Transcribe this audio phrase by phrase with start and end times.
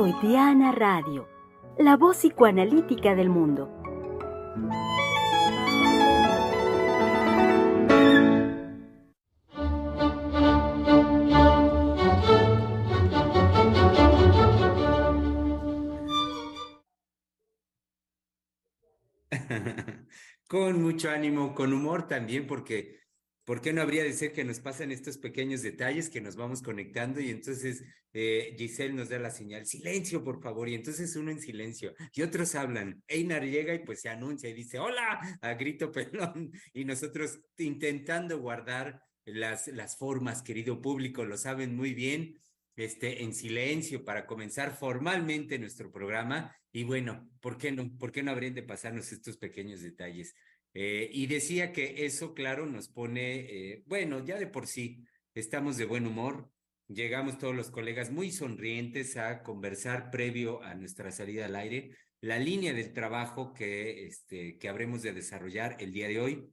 [0.00, 1.28] Freudiana Radio,
[1.76, 3.68] la voz psicoanalítica del mundo.
[20.46, 23.00] con mucho ánimo, con humor también, porque
[23.48, 26.60] ¿por qué no habría de ser que nos pasan estos pequeños detalles que nos vamos
[26.60, 31.30] conectando y entonces eh, Giselle nos da la señal, silencio por favor, y entonces uno
[31.30, 35.54] en silencio y otros hablan, Einar llega y pues se anuncia y dice, hola, a
[35.54, 42.38] grito pelón, y nosotros intentando guardar las, las formas, querido público, lo saben muy bien,
[42.76, 46.54] este, en silencio para comenzar formalmente nuestro programa.
[46.70, 47.96] Y bueno, ¿por qué no?
[47.98, 50.34] ¿Por qué no habrían de pasarnos estos pequeños detalles?
[50.80, 55.76] Eh, y decía que eso, claro, nos pone, eh, bueno, ya de por sí estamos
[55.76, 56.52] de buen humor.
[56.86, 62.38] Llegamos todos los colegas muy sonrientes a conversar previo a nuestra salida al aire la
[62.38, 66.48] línea del trabajo que, este, que habremos de desarrollar el día de hoy.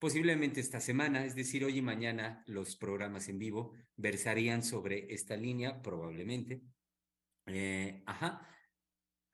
[0.00, 5.36] Posiblemente esta semana, es decir, hoy y mañana, los programas en vivo versarían sobre esta
[5.36, 6.62] línea, probablemente.
[7.46, 8.44] Eh, ajá.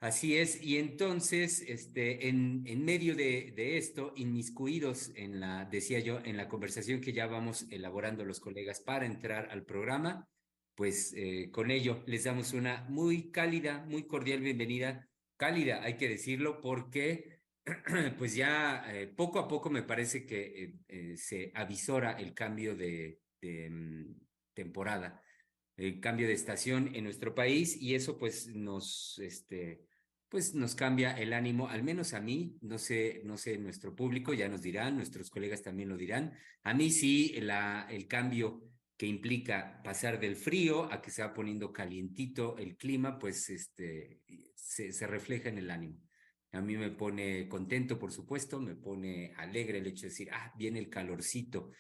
[0.05, 6.21] Así es, y entonces, este, en, en medio de, esto, inmiscuidos en la, decía yo,
[6.23, 10.29] en la conversación que ya vamos elaborando los colegas para entrar al programa,
[10.75, 16.11] pues eh, con ello les damos una muy cálida, muy cordial bienvenida, cálida, hay que
[16.11, 17.41] decirlo, porque
[18.19, 23.21] pues ya eh, poco a poco me parece que eh, se avisora el cambio de,
[23.43, 24.15] um,
[24.53, 25.23] temporada,
[25.79, 29.81] el cambio de estación en nuestro país y eso pues nos, este,
[30.35, 34.35] pues nos cambia el ánimo, al menos a mí, no sé, no sé, nuestro público
[34.35, 36.37] ya nos dirán, nuestros colegas también lo dirán.
[36.65, 38.61] A mí sí, la, el cambio
[38.97, 44.23] que implica pasar del frío a que se va poniendo calientito el clima, pues este,
[44.57, 46.01] se, refleja en el ánimo.
[46.51, 50.53] A mí me pone contento, por supuesto, me pone alegre el hecho de decir, ah,
[50.59, 51.71] viene el calorcito.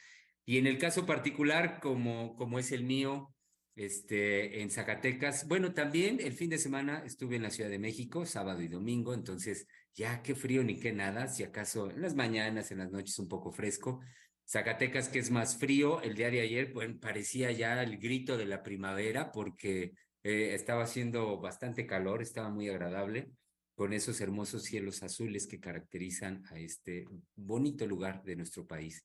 [0.44, 3.34] Y en el caso particular, como, como es el mío,
[3.76, 5.48] este, en Zacatecas.
[5.48, 9.14] Bueno, también el fin de semana estuve en la Ciudad de México, sábado y domingo,
[9.14, 13.18] entonces ya qué frío ni qué nada, si acaso en las mañanas, en las noches
[13.18, 14.00] un poco fresco.
[14.46, 18.62] Zacatecas, que es más frío, el día de ayer, parecía ya el grito de la
[18.62, 23.30] primavera porque eh, estaba haciendo bastante calor, estaba muy agradable
[23.74, 29.04] con esos hermosos cielos azules que caracterizan a este bonito lugar de nuestro país.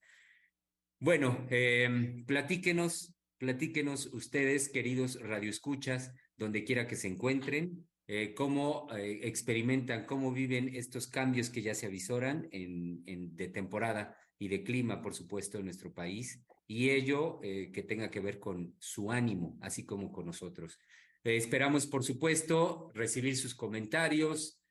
[1.00, 9.22] Bueno, eh, platíquenos Platíquenos ustedes, queridos radioescuchas, donde quiera que se encuentren, eh, cómo eh,
[9.23, 13.01] experimentan, cómo viven estos cambios que ya se avisoran en,
[13.38, 18.11] de temporada y de clima, por supuesto, en nuestro país, y ello eh, que tenga
[18.11, 20.77] que ver con su ánimo, así como con nosotros.
[21.23, 24.61] esperamos, por supuesto, recibir sus comentarios,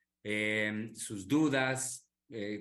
[0.93, 2.07] sus dudas,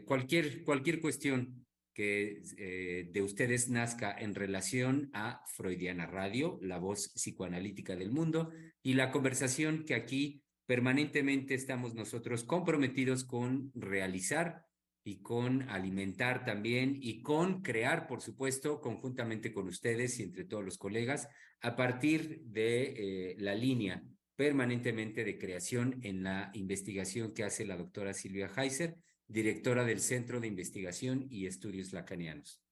[0.06, 1.66] cualquier, cualquier cuestión
[1.98, 8.52] que eh, de ustedes nazca en relación a Freudiana Radio, la voz psicoanalítica del mundo,
[8.84, 14.62] y la conversación que aquí permanentemente estamos nosotros comprometidos con realizar
[15.02, 20.64] y con alimentar también y con crear, por supuesto, conjuntamente con ustedes y entre todos
[20.64, 21.26] los colegas,
[21.62, 24.04] a partir de eh, la línea
[24.36, 28.94] permanentemente de creación en la investigación que hace la doctora Silvia Heiser
[29.28, 32.62] directora del Centro de Investigación y Estudios Lacanianos.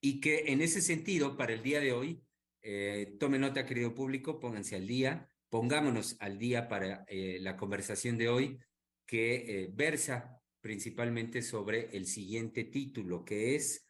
[0.00, 2.22] Y que en ese sentido, para el día de hoy,
[2.62, 8.18] eh, tome nota, querido público, pónganse al día, pongámonos al día para eh, la conversación
[8.18, 8.58] de hoy,
[9.06, 13.86] que eh, versa principalmente sobre el siguiente título, que es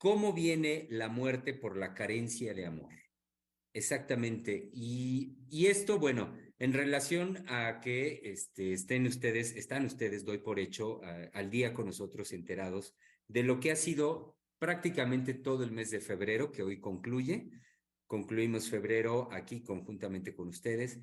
[0.00, 2.94] ¿Cómo viene la muerte por la carencia de amor?
[3.74, 4.70] Exactamente.
[4.72, 10.60] Y, y esto, bueno, en relación a que este, estén ustedes, están ustedes, doy por
[10.60, 11.00] hecho,
[11.32, 12.94] al día con nosotros enterados
[13.26, 17.50] de lo que ha sido prácticamente todo el mes de febrero, que hoy concluye.
[18.06, 21.00] Concluimos febrero aquí conjuntamente con ustedes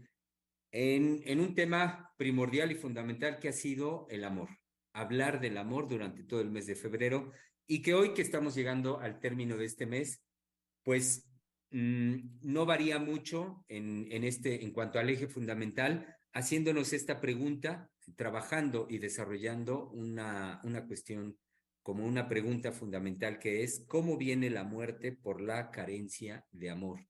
[0.71, 4.50] en, un tema primordial y fundamental que ha sido el amor.
[4.94, 7.31] Hablar del amor durante todo el mes de febrero
[7.68, 10.24] y que hoy que estamos llegando al término de este mes,
[10.83, 11.27] pues
[11.69, 18.87] no varía mucho en, en, este, en cuanto al eje fundamental, haciéndonos esta pregunta, trabajando
[18.89, 21.37] y desarrollando una, una cuestión
[21.81, 27.07] como una pregunta fundamental que es, ¿cómo viene la muerte por la carencia de amor?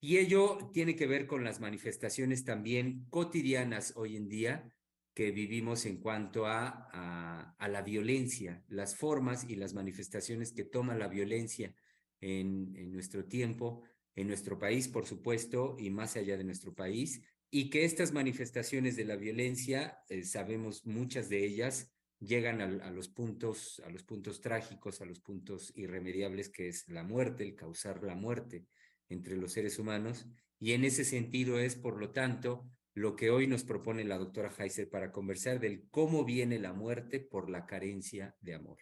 [0.00, 4.68] Y ello tiene que ver con las manifestaciones también cotidianas hoy en día
[5.14, 10.64] que vivimos en cuanto a, a, a la violencia, las formas y las manifestaciones que
[10.64, 11.74] toma la violencia
[12.22, 13.82] en, nuestro tiempo,
[14.14, 17.20] en nuestro país, por supuesto, y más allá de nuestro país,
[17.50, 23.08] y que estas manifestaciones de la violencia, eh, sabemos muchas de ellas, llegan a, los
[23.08, 28.02] puntos, a los puntos trágicos, a los puntos irremediables que es la muerte, el causar
[28.04, 28.66] la muerte
[29.08, 30.26] entre los seres humanos.
[30.60, 34.52] Y en ese sentido es, por lo tanto, lo que hoy nos propone la doctora
[34.56, 38.78] Heiser para conversar del cómo viene la muerte por la carencia de amor.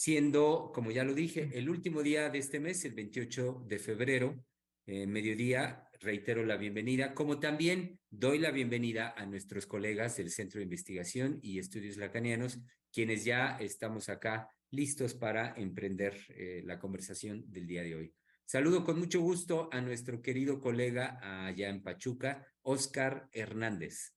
[0.00, 4.46] Siendo, como ya lo dije, el último día de este mes, el 28 de febrero,
[4.86, 10.56] eh, mediodía, reitero la bienvenida, como también doy la bienvenida a nuestros colegas del Centro
[10.56, 12.60] de Investigación y Estudios Lacanianos,
[12.90, 18.14] quienes ya estamos acá listos para emprender eh, la conversación del día de hoy.
[18.46, 24.14] Saludo con mucho gusto a nuestro querido colega allá en Pachuca, Oscar Hernández.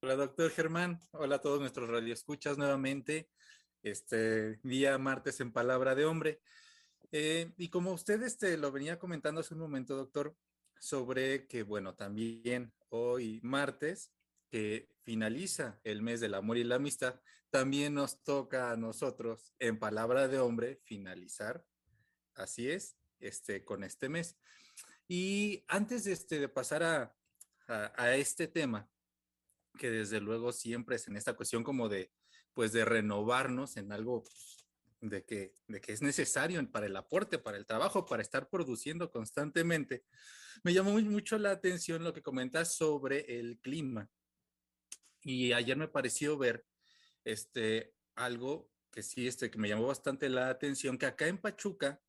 [0.00, 0.98] Hola, doctor Germán.
[1.10, 3.28] Hola a todos nuestros radioescuchas nuevamente.
[3.82, 6.40] Este día martes en Palabra de Hombre.
[7.12, 10.36] Eh, y como usted este, lo venía comentando hace un momento, doctor,
[10.78, 14.12] sobre que, bueno, también hoy martes,
[14.50, 19.78] que finaliza el mes del amor y la amistad, también nos toca a nosotros, en
[19.78, 21.64] palabra de hombre, finalizar,
[22.34, 24.36] así es, este, con este mes.
[25.08, 27.16] Y antes de, este, de pasar a,
[27.66, 28.88] a, este tema,
[29.78, 32.12] que desde luego siempre es en esta cuestión como de,
[32.54, 34.24] pues de renovarnos en algo
[35.00, 39.10] de que, de que es necesario para el aporte, para el trabajo, para estar produciendo
[39.10, 40.04] constantemente.
[40.62, 44.10] Me llamó mucho la atención lo que comentas sobre el clima.
[45.22, 46.66] Y ayer me pareció ver
[47.24, 52.00] este, algo que sí, este, que me llamó bastante la atención, que acá en Pachuca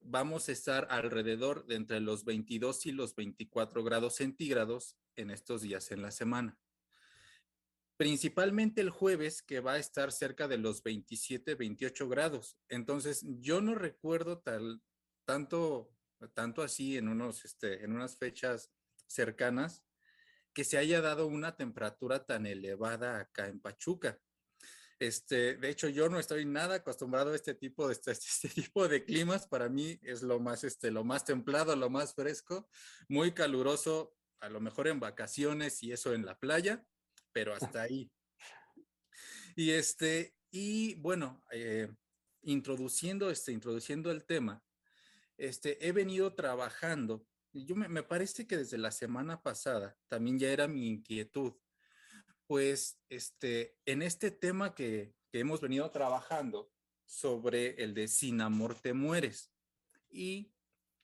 [0.00, 5.62] vamos a estar alrededor de entre los 22 y los 24 grados centígrados en estos
[5.62, 6.58] días en la semana
[7.96, 12.58] principalmente el jueves que va a estar cerca de los 27, 28 grados.
[12.68, 14.82] Entonces, yo no recuerdo tal,
[15.24, 15.92] tanto,
[16.34, 18.72] tanto así en, unos, este, en unas fechas
[19.06, 19.84] cercanas
[20.52, 24.18] que se haya dado una temperatura tan elevada acá en Pachuca.
[25.00, 28.88] Este, de hecho, yo no estoy nada acostumbrado a este tipo de, este, este, tipo
[28.88, 29.46] de climas.
[29.46, 32.68] Para mí es lo más, este, lo más templado, lo más fresco,
[33.08, 36.84] muy caluroso, a lo mejor en vacaciones y eso en la playa,
[37.34, 38.10] pero hasta ahí.
[39.54, 41.92] Y este, y bueno, eh,
[42.42, 44.64] introduciendo este, introduciendo el tema,
[45.36, 47.26] este, he venido trabajando.
[47.52, 51.52] Yo me, parece que desde la semana pasada también ya era mi inquietud,
[52.46, 56.72] pues este, en este tema que, que hemos venido trabajando
[57.04, 59.52] sobre el de sin amor te mueres
[60.10, 60.52] y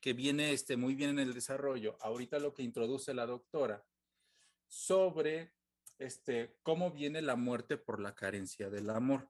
[0.01, 1.97] que viene este, muy bien en el desarrollo.
[2.01, 3.85] Ahorita lo que introduce la doctora
[4.67, 5.53] sobre
[6.01, 9.29] este, cómo viene la muerte por la carencia del amor.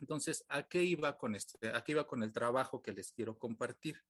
[0.00, 1.68] Entonces, ¿a qué iba con este?
[1.74, 4.00] ¿A qué iba con el trabajo que les quiero compartir?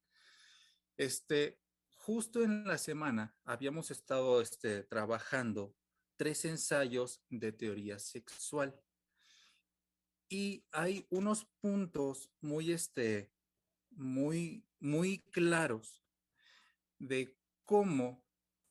[0.98, 1.58] Este,
[1.94, 5.74] justo en la semana habíamos estado este, trabajando
[6.16, 8.78] tres ensayos de teoría sexual.
[10.28, 13.32] Y hay unos puntos muy, este,
[13.90, 16.04] muy, muy claros
[16.98, 17.34] de
[17.64, 18.25] cómo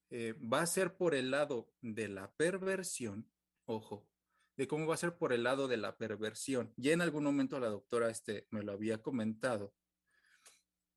[0.09, 3.29] eh, va a ser por el lado de la perversión,
[3.65, 4.07] ojo,
[4.55, 6.73] de cómo va a ser por el lado de la perversión.
[6.77, 9.73] Ya en algún momento la doctora este, me lo había comentado,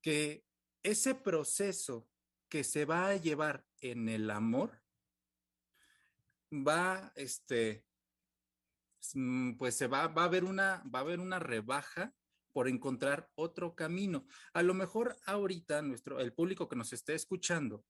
[0.03, 0.45] que
[0.83, 2.09] ese proceso
[2.49, 4.81] que se va a llevar en el amor
[6.53, 7.85] va, este,
[9.15, 12.15] mm, pues se va, va a haber una, va a haber una rebaja
[12.53, 14.27] por encontrar otro camino.
[14.53, 17.85] A lo mejor ahorita nuestro, el público que nos esté escuchando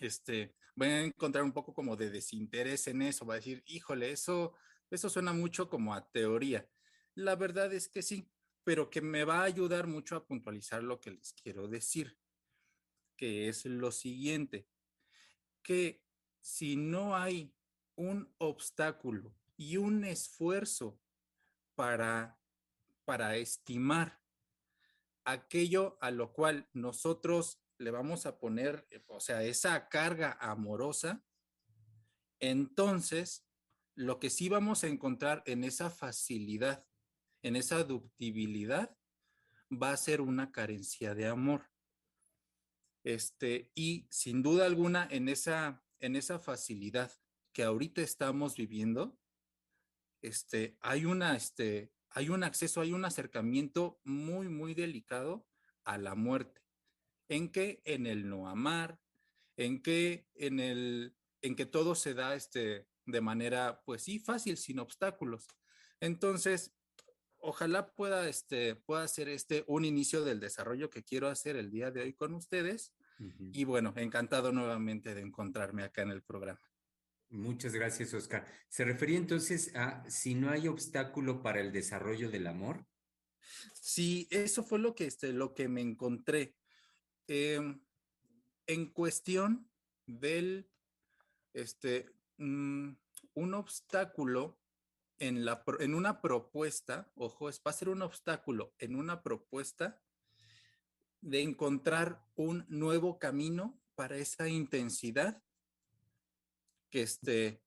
[0.00, 4.54] este, a encontrar un poco como de desinterés en eso, va a decir, híjole, eso,
[4.90, 6.68] eso suena mucho como a teoría.
[7.14, 8.30] La verdad es que sí,
[8.64, 12.18] pero que me va a ayudar mucho a puntualizar lo que les quiero decir,
[13.16, 14.68] que es lo siguiente,
[15.62, 16.02] que
[16.40, 17.54] si no hay
[17.96, 20.98] un obstáculo y un esfuerzo
[21.74, 22.38] para,
[23.04, 24.20] para estimar
[25.24, 31.24] aquello a lo cual nosotros le vamos a poner, eh, o sea, esa carga amorosa,
[32.38, 33.46] entonces
[33.94, 36.86] lo que sí vamos a encontrar en esa facilidad,
[37.42, 38.96] en esa ductibilidad,
[39.70, 41.70] va a ser una carencia de amor.
[43.02, 47.10] Este, y sin duda alguna, en esa, en esa facilidad
[47.52, 49.18] que ahorita estamos viviendo,
[50.22, 55.46] este, hay una, este, hay un acceso, hay un acercamiento muy, muy delicado
[55.84, 56.59] a la muerte.
[57.30, 57.80] ¿En qué?
[57.84, 59.00] En el no amar,
[59.56, 64.56] en que en el en que todo se da este de manera pues sí fácil
[64.58, 65.48] sin obstáculos.
[66.00, 66.74] Entonces,
[67.38, 71.90] ojalá pueda este pueda ser este un inicio del desarrollo que quiero hacer el día
[71.90, 72.92] de hoy con ustedes
[73.52, 76.60] Y bueno, encantado nuevamente de encontrarme acá en el programa.
[77.28, 78.44] Muchas gracias, Oscar.
[78.68, 82.86] ¿Se refería entonces a si no hay obstáculo para el desarrollo del amor?
[83.74, 86.56] Sí, eso fue lo que, este, lo que me encontré.
[87.32, 87.80] Em,
[88.66, 89.70] en cuestión
[90.04, 90.68] del,
[91.52, 92.90] este, mm,
[93.34, 94.58] un obstáculo
[95.20, 100.02] en, la, en una propuesta, ojo, es, va a ser un obstáculo en una propuesta
[101.20, 105.40] de encontrar un nuevo camino para esa intensidad
[106.90, 107.62] que, este,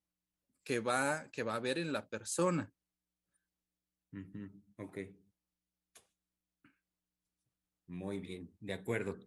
[0.66, 2.70] que, va, que va a haber en la persona.
[4.76, 4.98] Ok.
[7.88, 9.18] Muy bien, de acuerdo.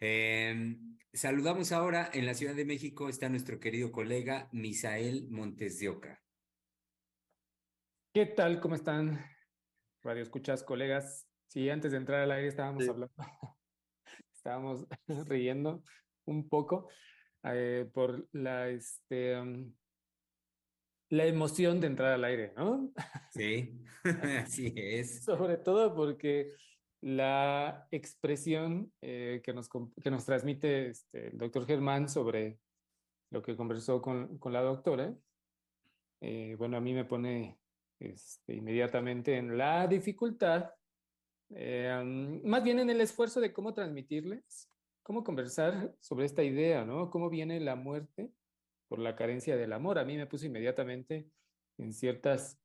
[0.00, 5.88] Em, saludamos ahora en la Ciudad de México, está nuestro querido colega Misael Montes de
[5.88, 6.22] Oca.
[8.12, 8.60] ¿Qué tal?
[8.60, 9.24] ¿Cómo están?
[10.02, 11.28] Radio escuchas, colegas.
[11.48, 13.14] Sí, antes de entrar al aire estábamos hablando,
[14.34, 14.86] estábamos
[15.28, 15.82] riendo
[16.24, 16.88] un poco
[17.44, 19.72] eh, por la, este, mm,
[21.10, 22.92] la emoción de entrar al aire, ¿no?
[23.30, 23.80] Sí,
[24.44, 25.24] así es.
[25.24, 26.50] Sobre todo porque
[27.04, 32.58] la expresión eh, que, nos, que nos transmite este, el doctor Germán sobre
[33.30, 35.14] lo que conversó con, con la doctora,
[36.22, 37.58] eh, bueno, a mí me pone
[37.98, 40.70] este, inmediatamente en la dificultad,
[41.50, 44.70] eh, más bien en el esfuerzo de cómo transmitirles,
[45.02, 47.10] cómo conversar sobre esta idea, ¿no?
[47.10, 48.30] Cómo viene la muerte
[48.88, 49.98] por la carencia del amor.
[49.98, 51.28] A mí me puso inmediatamente
[51.76, 52.58] en ciertas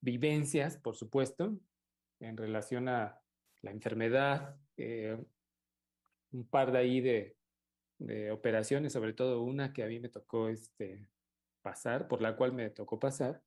[0.00, 1.58] vivencias, por supuesto,
[2.24, 3.20] en relación a
[3.62, 5.16] la enfermedad, eh,
[6.32, 7.36] un par de ahí de,
[8.32, 11.08] operaciones, sobre todo una que a mí me tocó este,
[11.62, 13.42] pasar, por la cual me tocó pasar,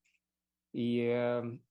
[0.71, 1.61] y, em,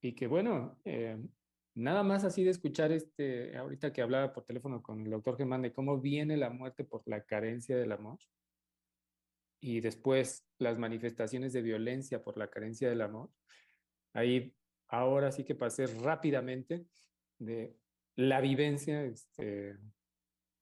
[0.00, 1.28] y que bueno, em,
[1.74, 5.62] nada más así de escuchar este, ahorita que hablaba por teléfono con el doctor Germán
[5.62, 8.18] de cómo viene la muerte por la carencia del amor
[9.60, 13.30] y después las manifestaciones de violencia por la carencia del amor,
[14.12, 14.54] ahí
[14.92, 16.84] ahora sí que pasé rápidamente
[17.38, 17.74] de
[18.14, 19.78] la vivencia, este,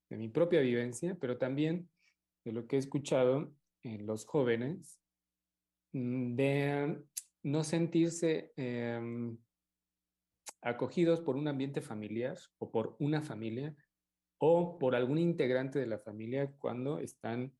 [0.09, 1.89] de mi propia vivencia, pero también
[2.45, 5.01] de lo que he escuchado en los jóvenes,
[5.91, 7.03] mm, de
[7.43, 9.37] no sentirse em,
[10.61, 13.75] acogidos por un ambiente familiar o por una familia
[14.37, 17.53] o por algún integrante de la familia cuando están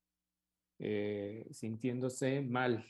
[0.80, 2.86] eh, sintiéndose mal.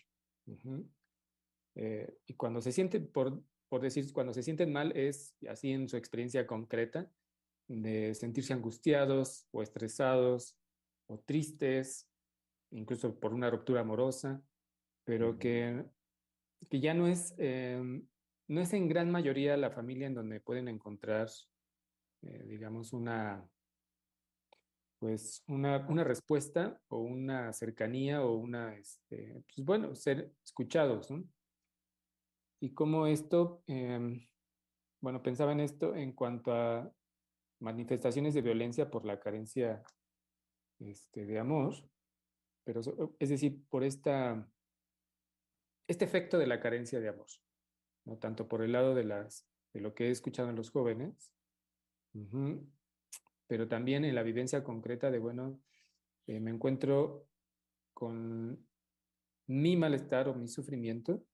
[1.76, 5.88] Eh, y cuando se sienten, por, por decir, cuando se sienten mal es así en
[5.88, 7.10] su experiencia concreta,
[7.70, 10.58] de sentirse angustiados o estresados
[11.08, 12.06] o tristes,
[12.72, 14.44] incluso por una ruptura amorosa,
[15.06, 15.86] pero que
[16.70, 18.06] que ya no es, em,
[18.50, 21.30] no es en gran mayoría la familia en donde pueden encontrar,
[22.24, 23.48] eh, digamos, una,
[25.00, 31.24] pues una, una, respuesta o una cercanía o una, este, pues bueno, ser escuchados, ¿no?
[32.62, 34.28] Y cómo esto, eh,
[35.02, 36.90] bueno, pensaba en esto en cuanto a
[37.60, 39.84] manifestaciones de violencia por la carencia
[40.80, 41.74] este, de amor,
[42.64, 42.82] pero
[43.20, 44.48] es decir, por esta
[45.92, 47.28] este efecto de la carencia de amor,
[48.06, 48.18] ¿no?
[48.18, 51.34] tanto por el lado de, las, de lo que he escuchado en los jóvenes,
[53.48, 55.60] pero también en la vivencia concreta de, bueno,
[56.28, 57.28] eh, me encuentro
[57.94, 58.66] con
[59.48, 61.26] mi malestar o mi sufrimiento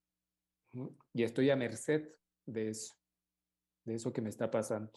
[1.14, 2.10] y estoy a merced
[2.46, 2.96] de eso,
[3.86, 4.92] de eso que me está pasando.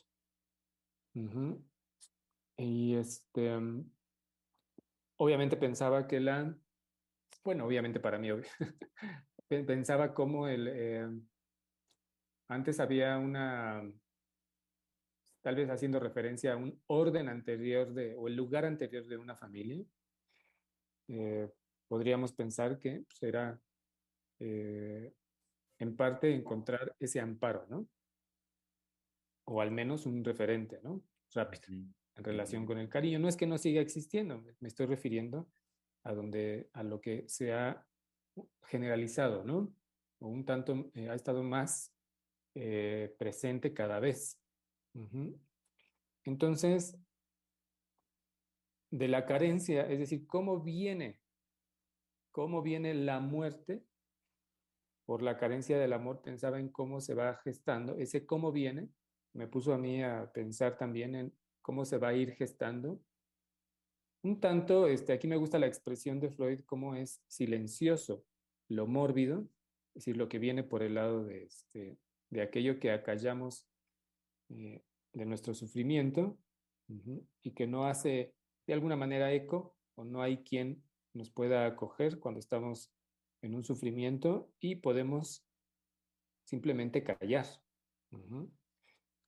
[2.56, 3.58] Y este,
[5.16, 6.56] obviamente pensaba que la,
[7.44, 8.28] bueno, obviamente para mí,
[9.48, 11.08] pensaba cómo el, eh,
[12.48, 13.82] antes había una,
[15.40, 19.36] tal vez haciendo referencia a un orden anterior de, o el lugar anterior de una
[19.36, 19.84] familia,
[21.08, 21.48] eh,
[21.88, 23.60] podríamos pensar que pues, era
[24.38, 25.12] eh,
[25.80, 27.88] en parte encontrar ese amparo, ¿no?
[29.46, 31.02] O al menos un referente, ¿no?
[31.34, 33.18] Rápido, en relación con el cariño.
[33.18, 35.48] No es que no siga existiendo, me estoy refiriendo
[36.04, 37.84] a, donde, a lo que se ha
[38.66, 39.74] generalizado, ¿no?
[40.18, 41.92] O un tanto eh, ha estado más
[42.54, 44.38] eh, presente cada vez.
[46.24, 46.98] Entonces,
[48.90, 51.18] de la carencia, es decir, cómo viene,
[52.32, 53.82] cómo viene la muerte
[55.10, 58.90] por la carencia del amor, pensaba en cómo se va gestando, ese cómo viene,
[59.32, 63.02] me puso a mí a pensar también en cómo se va a ir gestando.
[64.22, 68.24] Un tanto, este, aquí me gusta la expresión de Freud, cómo es silencioso,
[68.68, 69.48] lo mórbido,
[69.96, 71.98] es decir, lo que viene por el lado de, este,
[72.30, 73.66] de aquello que acallamos
[74.50, 76.38] eh, de nuestro sufrimiento,
[77.42, 78.32] y que no hace
[78.64, 82.92] de alguna manera eco o no hay quien nos pueda acoger cuando estamos
[83.42, 85.44] en un sufrimiento y podemos
[86.44, 87.46] simplemente callar.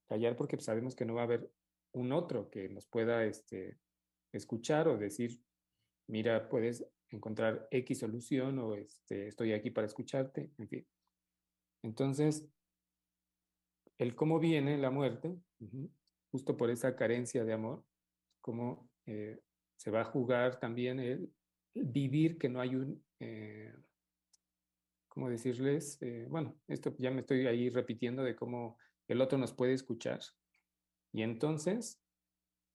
[0.07, 1.51] Callar porque sabemos que no va a haber
[1.93, 3.79] un otro que nos pueda este,
[4.31, 5.41] escuchar o decir,
[6.07, 10.87] mira, puedes encontrar X solución o este, estoy aquí para escucharte, en fin.
[11.83, 12.47] Entonces,
[13.97, 15.37] el cómo viene la muerte,
[16.31, 17.83] justo por esa carencia de amor,
[18.41, 19.39] cómo eh,
[19.77, 21.31] se va a jugar también el
[21.73, 23.73] vivir que no hay un, eh,
[25.13, 26.01] ¿cómo decirles?
[26.01, 30.21] Eh, bueno, esto ya me estoy ahí repitiendo de cómo el otro nos puede escuchar.
[31.11, 32.01] Y entonces,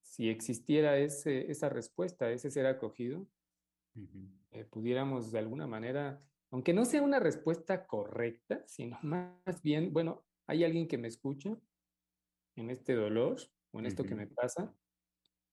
[0.02, 3.26] si existiera ese, esa respuesta, ese ser acogido,
[4.52, 10.24] eh, pudiéramos de alguna manera, aunque no sea una respuesta correcta, sino más bien, bueno,
[10.46, 11.58] hay alguien que me escucha
[12.54, 13.36] en este dolor
[13.72, 14.72] o en esto que me pasa,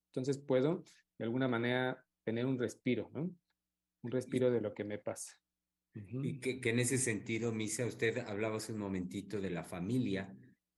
[0.10, 0.84] entonces puedo
[1.18, 3.32] de alguna manera tener un respiro, ¿no?
[4.04, 5.36] Un respiro de lo que me pasa.
[5.96, 10.36] Y que, que, en ese sentido, Misa, usted hablaba hace un momentito de la familia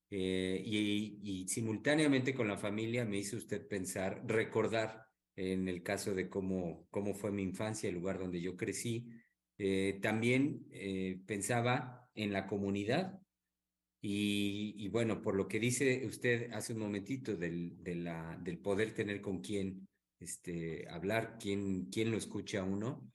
[0.09, 6.13] eh, y, y, simultáneamente con la familia me hizo usted pensar, recordar en el caso
[6.13, 9.07] de cómo, cómo fue mi infancia, el lugar donde yo crecí.
[9.57, 13.19] Eh, también eh, pensaba en la comunidad
[14.01, 18.59] y, y, bueno, por lo que dice usted hace un momentito del, de la, del
[18.59, 19.88] poder tener con quién
[20.19, 23.11] este, hablar, quién, quién lo escucha a uno.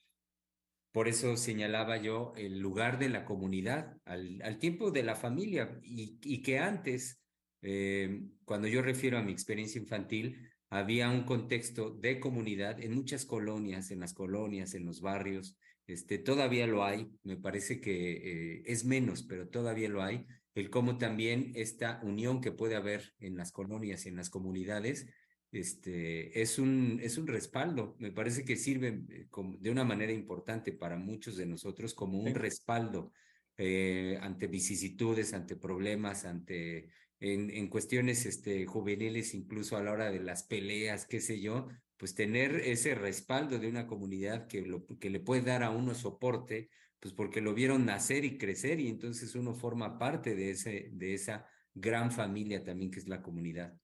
[0.92, 6.18] Por eso señalaba yo el lugar de la comunidad, al, tiempo de la familia, y,
[6.22, 7.20] y que antes,
[7.62, 13.24] eh, cuando yo refiero a mi experiencia infantil, había un contexto de comunidad en muchas
[13.24, 18.12] colonias, en las colonias, en los barrios, este, todavía lo hay, me parece que
[18.56, 23.14] eh, es menos, pero todavía lo hay, el cómo también esta unión que puede haber
[23.18, 25.06] en las colonias y en las comunidades,
[25.52, 29.28] este, es, un, es un respaldo, me parece que sirve eh,
[29.60, 33.12] de una manera importante para muchos de nosotros como un respaldo
[33.58, 36.88] eh, ante vicisitudes, ante problemas, ante
[37.20, 41.68] en, en cuestiones este, juveniles, incluso a la hora de las peleas, qué sé yo,
[41.98, 45.94] pues tener ese respaldo de una comunidad que, lo, que le puede dar a uno
[45.94, 50.88] soporte, pues porque lo vieron nacer y crecer y entonces uno forma parte de, ese,
[50.92, 53.78] de esa gran familia también que es la comunidad.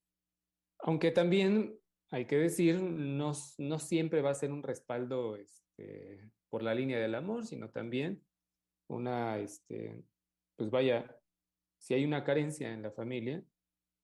[0.81, 1.79] Aunque también
[2.11, 6.99] hay que decir, no, no siempre va a ser un respaldo este, por la línea
[6.99, 8.25] del amor, sino también
[8.89, 10.03] una, este,
[10.57, 11.21] pues vaya,
[11.79, 13.43] si hay una carencia en la familia,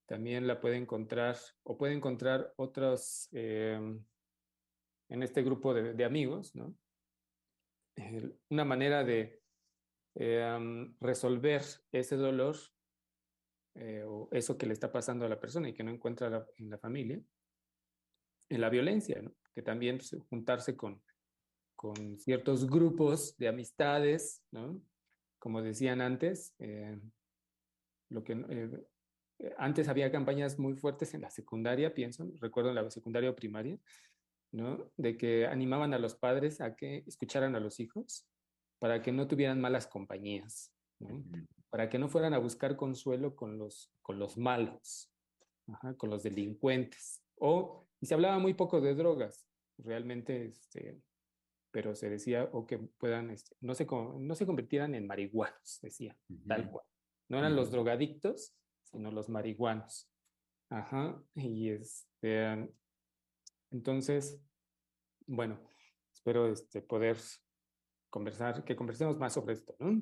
[0.06, 3.80] también la puede encontrar o puede encontrar otros eh,
[5.08, 6.74] en este grupo de, amigos, ¿no?
[8.50, 9.40] Una manera de
[10.16, 12.56] eh, resolver ese dolor
[14.06, 16.78] o eso que le está pasando a la persona y que no encuentra en la
[16.78, 17.20] familia,
[18.48, 19.20] en la violencia,
[19.52, 21.02] que también pues, juntarse con,
[21.74, 24.80] con ciertos grupos de amistades, ¿no?
[25.38, 26.54] como decían antes,
[28.08, 28.70] lo que eh,
[29.40, 33.36] eh, antes había campañas muy fuertes en la secundaria, pienso, recuerdo en la secundaria o
[33.36, 33.78] primaria,
[34.52, 34.90] ¿no?
[34.96, 38.26] De que animaban a los padres a que escucharan a los hijos
[38.78, 40.72] para que no tuvieran malas compañías.
[41.74, 45.12] Para que no fueran a buscar consuelo con los, con los malos,
[45.96, 47.20] con los delincuentes.
[47.34, 49.44] O, y se hablaba muy poco de drogas,
[49.78, 51.02] realmente, este,
[51.72, 56.16] pero se decía, o que puedan, este, no, se, no se convirtieran en marihuanos, decía,
[56.46, 56.86] tal cual.
[57.28, 60.08] No eran los drogadictos, sino los marihuanos.
[60.70, 61.20] Ajá.
[61.34, 62.72] Y este,
[63.72, 64.40] entonces,
[65.26, 65.58] bueno,
[66.12, 67.16] espero este, poder
[68.10, 70.00] conversar, que conversemos más sobre esto, ¿no?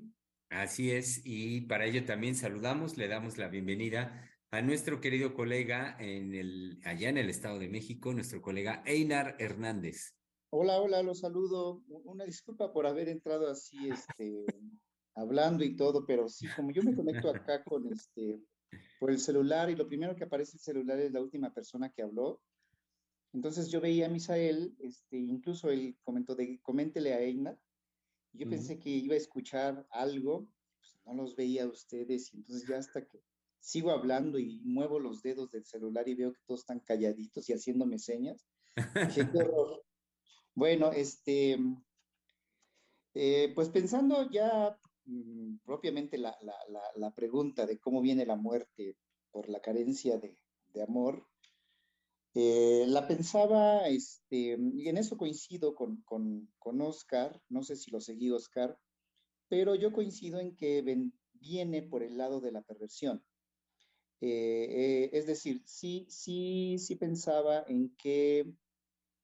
[0.52, 5.96] Así es, y para ello también saludamos, le damos la bienvenida a nuestro querido colega
[5.98, 10.14] en el, allá en el Estado de México, nuestro colega Einar Hernández.
[10.50, 11.82] Hola, hola, los saludo.
[12.04, 14.44] Una disculpa por haber entrado así, este,
[15.14, 18.38] hablando y todo, pero sí, como yo me conecto acá con este,
[19.00, 22.02] por el celular y lo primero que aparece el celular es la última persona que
[22.02, 22.42] habló,
[23.32, 27.20] entonces yo veía a Misael, este, incluso él comentó de coméntele a
[28.32, 32.68] Yo pensé que iba a escuchar algo, pues no los veía a ustedes, y entonces
[32.68, 33.22] ya hasta que
[33.60, 37.52] sigo hablando y muevo los dedos del celular y veo que todos están calladitos y
[37.52, 38.46] haciéndome señas.
[39.14, 39.84] qué horror.
[40.54, 41.58] Bueno, este,
[43.14, 46.54] eh, pues pensando ya Mm, propiamente la, la,
[46.94, 48.96] la, pregunta de cómo viene la muerte
[49.32, 50.38] por la carencia de,
[50.72, 51.26] de amor,
[52.34, 57.90] eh, la pensaba, este, y en eso coincido con, con, con, Oscar, no sé si
[57.90, 58.78] lo seguí Oscar,
[59.48, 63.22] pero yo coincido en que ven, viene por el lado de la perversión.
[64.20, 68.54] Eh, es decir, sí, sí, sí pensaba en que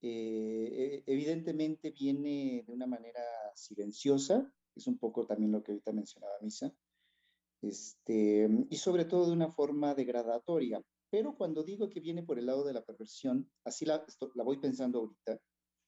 [0.01, 3.23] evidentemente viene de una manera
[3.55, 6.73] silenciosa, es un poco también lo que ahorita mencionaba Misa,
[7.63, 10.83] este, y sobre todo de una forma degradatoria.
[11.11, 14.59] Pero cuando digo que viene por el lado de la perversión, así la, la voy
[14.59, 15.41] pensando ahorita,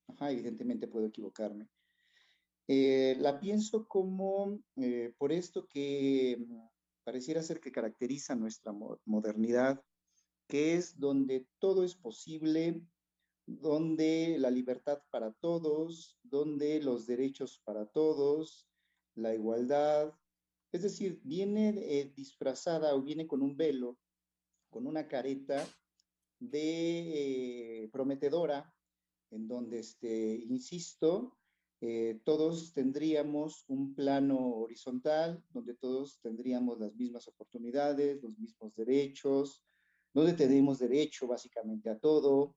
[0.08, 1.68] Ajá, evidentemente puedo equivocarme,
[2.66, 6.68] eh, la pienso como eh, por esto que mm,
[7.04, 8.72] pareciera ser que caracteriza nuestra
[9.04, 9.82] modernidad,
[10.48, 12.82] que es donde todo es posible,
[13.46, 18.68] donde la libertad para todos, donde los derechos para todos,
[19.14, 20.12] la igualdad,
[20.72, 23.98] es decir, viene eh, disfrazada o viene con un velo,
[24.70, 25.66] con una careta
[26.38, 28.72] de prometedora,
[29.30, 31.36] en donde, este, insisto,
[31.82, 39.62] eh, todos tendríamos un plano horizontal, donde todos tendríamos las mismas oportunidades, los mismos derechos,
[40.12, 42.56] donde tenemos derecho básicamente a todo,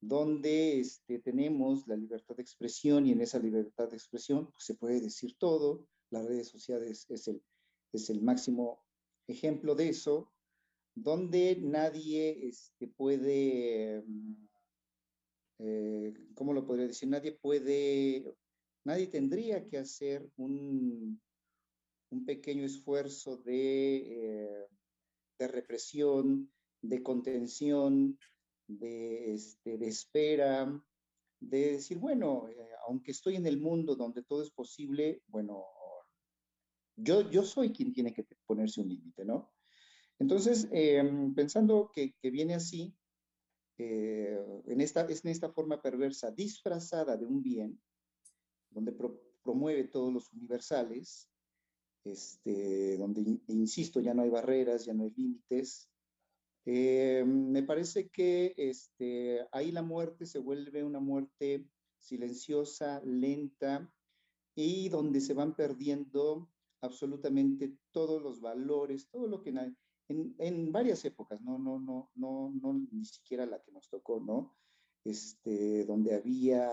[0.00, 4.74] donde este, tenemos la libertad de expresión y en esa libertad de expresión pues, se
[4.74, 5.86] puede decir todo.
[6.10, 7.42] Las redes sociales es el,
[7.92, 8.84] es el máximo
[9.26, 10.32] ejemplo de eso,
[10.96, 14.02] donde nadie este, puede...
[14.04, 14.46] Mm,
[15.58, 17.08] eh, ¿cómo lo podría decir?
[17.08, 18.34] Nadie puede,
[18.84, 21.20] nadie tendría que hacer un,
[22.10, 24.66] un pequeño esfuerzo de, eh,
[25.38, 26.50] de, represión,
[26.82, 28.18] de contención,
[28.66, 30.84] de, este, de espera,
[31.40, 35.64] de decir, bueno, eh, aunque estoy en el mundo donde todo es posible, bueno,
[36.96, 39.55] yo, yo soy quien tiene que ponerse un límite, ¿no?
[40.18, 42.94] Entonces, em, pensando que, viene así,
[43.78, 47.80] eh, en, esta, es en esta forma perversa, disfrazada de un bien,
[48.70, 48.94] donde
[49.42, 51.28] promueve todos los universales,
[52.04, 55.90] este, donde, insisto, ya no hay barreras, ya no hay límites.
[56.64, 61.64] Eh, me parece que este, ahí la muerte se vuelve una muerte
[61.98, 63.92] silenciosa, lenta,
[64.54, 66.50] y donde se van perdiendo
[66.80, 69.52] absolutamente todos los valores, todo lo que
[70.08, 74.56] en, varias épocas, no, no, no, no, no, ni siquiera la que nos tocó, ¿no?
[75.04, 76.70] Este, donde había,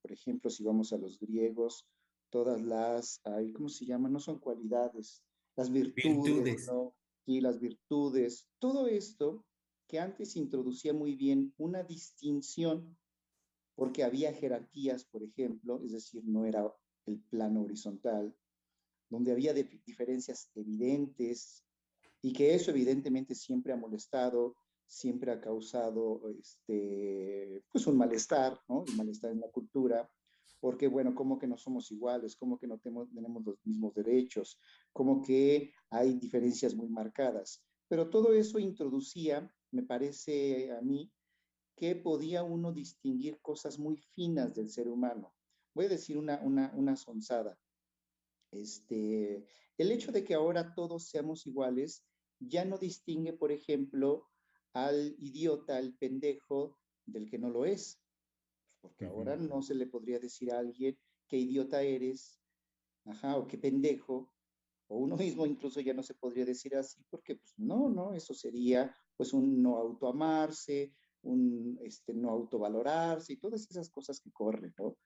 [0.00, 1.86] por ejemplo, si vamos a los griegos,
[2.30, 3.20] todas las,
[3.54, 4.08] ¿cómo se llama?
[4.08, 5.22] No son cualidades,
[5.56, 6.94] las virtudes, ¿no?
[7.26, 9.44] Y las virtudes, todo esto
[9.86, 12.96] que antes introducía muy bien una distinción,
[13.74, 16.74] porque había jerarquías, por ejemplo, es decir, no era
[17.06, 18.34] el plano horizontal,
[19.10, 21.62] donde había diferencias evidentes,
[22.22, 24.56] y que eso evidentemente siempre ha molestado,
[24.86, 28.84] siempre ha causado este, pues un malestar, ¿no?
[28.88, 30.08] Un malestar en la cultura,
[30.60, 33.08] porque bueno, como que no somos iguales, como que no tenemos,
[33.44, 34.60] los mismos derechos,
[34.92, 37.64] como que hay diferencias muy marcadas.
[37.88, 41.10] Pero todo eso introducía, me parece a mí,
[41.74, 45.34] que podía uno distinguir cosas muy finas del ser humano.
[45.74, 47.58] Voy a decir una, una, una sonzada.
[48.52, 49.44] Este,
[49.78, 52.04] el hecho de que ahora todos seamos iguales
[52.48, 54.28] ya no distingue, por ejemplo,
[54.72, 58.00] al idiota, al pendejo, del que no lo es.
[58.80, 62.40] Porque ahora no se le podría decir a alguien qué idiota eres,
[63.04, 64.32] ajá, o qué pendejo,
[64.88, 68.34] o uno mismo incluso ya no se podría decir así, porque pues no, no, eso
[68.34, 74.74] sería pues un no autoamarse, un este, no autovalorarse y todas esas cosas que corren,
[74.78, 74.96] ¿no?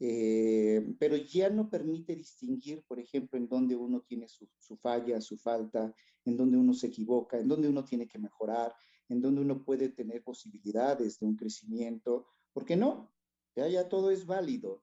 [0.00, 5.36] Eh, pero ya no permite distinguir, por ejemplo, en dónde uno tiene su, falla, su
[5.36, 5.92] falta,
[6.24, 8.72] en dónde uno se equivoca, en dónde uno tiene que mejorar,
[9.08, 13.12] en dónde uno puede tener posibilidades de un crecimiento, porque no,
[13.56, 14.82] ya, ya todo es válido.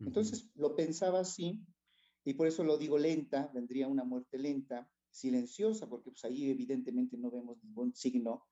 [0.00, 1.64] Entonces lo pensaba así,
[2.24, 7.16] y por eso lo digo lenta, vendría una muerte lenta, silenciosa, porque pues ahí evidentemente
[7.16, 8.44] no vemos ningún signo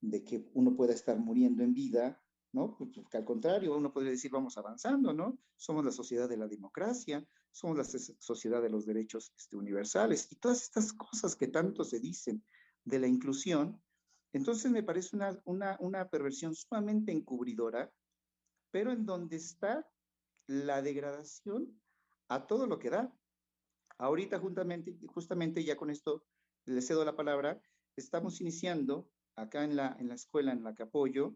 [0.00, 2.76] de que uno pueda estar muriendo en vida, ¿no?
[2.76, 5.38] Pues, pues, que al contrario, uno podría decir, vamos avanzando, ¿no?
[5.56, 10.36] Somos la sociedad de la democracia, somos la sociedad de los derechos este, universales y
[10.36, 12.44] todas estas cosas que tanto se dicen
[12.84, 13.80] de la inclusión.
[14.32, 17.92] Entonces me parece una, una, una perversión sumamente encubridora,
[18.70, 19.88] pero en donde está
[20.46, 21.80] la degradación
[22.28, 23.12] a todo lo que da.
[23.98, 26.24] Ahorita justamente, justamente ya con esto
[26.64, 27.60] le cedo la palabra,
[27.96, 31.34] estamos iniciando acá en la, en la escuela en la que apoyo,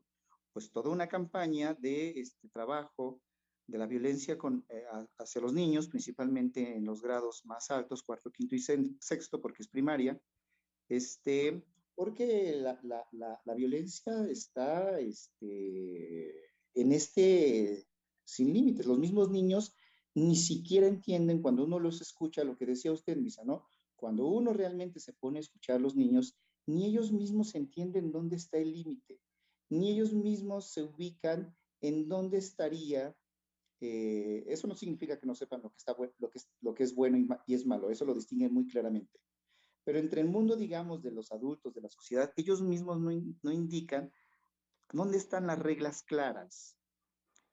[0.53, 3.21] pues toda una campaña de este trabajo
[3.67, 4.85] de la violencia con, eh,
[5.19, 9.69] hacia los niños, principalmente en los grados más altos, cuarto, quinto y sexto, porque es
[9.69, 10.21] primaria,
[10.89, 11.63] este,
[11.95, 16.33] porque la, la, la, violencia está este,
[16.75, 17.87] en este
[18.25, 18.87] sin límites.
[18.87, 19.75] Los mismos niños
[20.15, 23.65] ni siquiera entienden cuando uno los escucha lo que decía usted, Misa, ¿no?
[23.97, 26.37] Cuando uno realmente se pone a escuchar a los niños,
[26.67, 29.21] ni ellos mismos entienden dónde está el límite,
[29.73, 33.17] ni ellos mismos se ubican en dónde estaría.
[33.81, 36.83] Eh, eso no significa que no sepan lo que, está, lo que, es, lo que
[36.83, 39.19] es bueno y, es malo, eso lo distinguen muy claramente.
[39.83, 43.11] Pero entre el mundo, digamos, de los adultos, de la sociedad, ellos mismos no,
[43.43, 44.13] no indican
[44.93, 46.77] dónde están las reglas claras.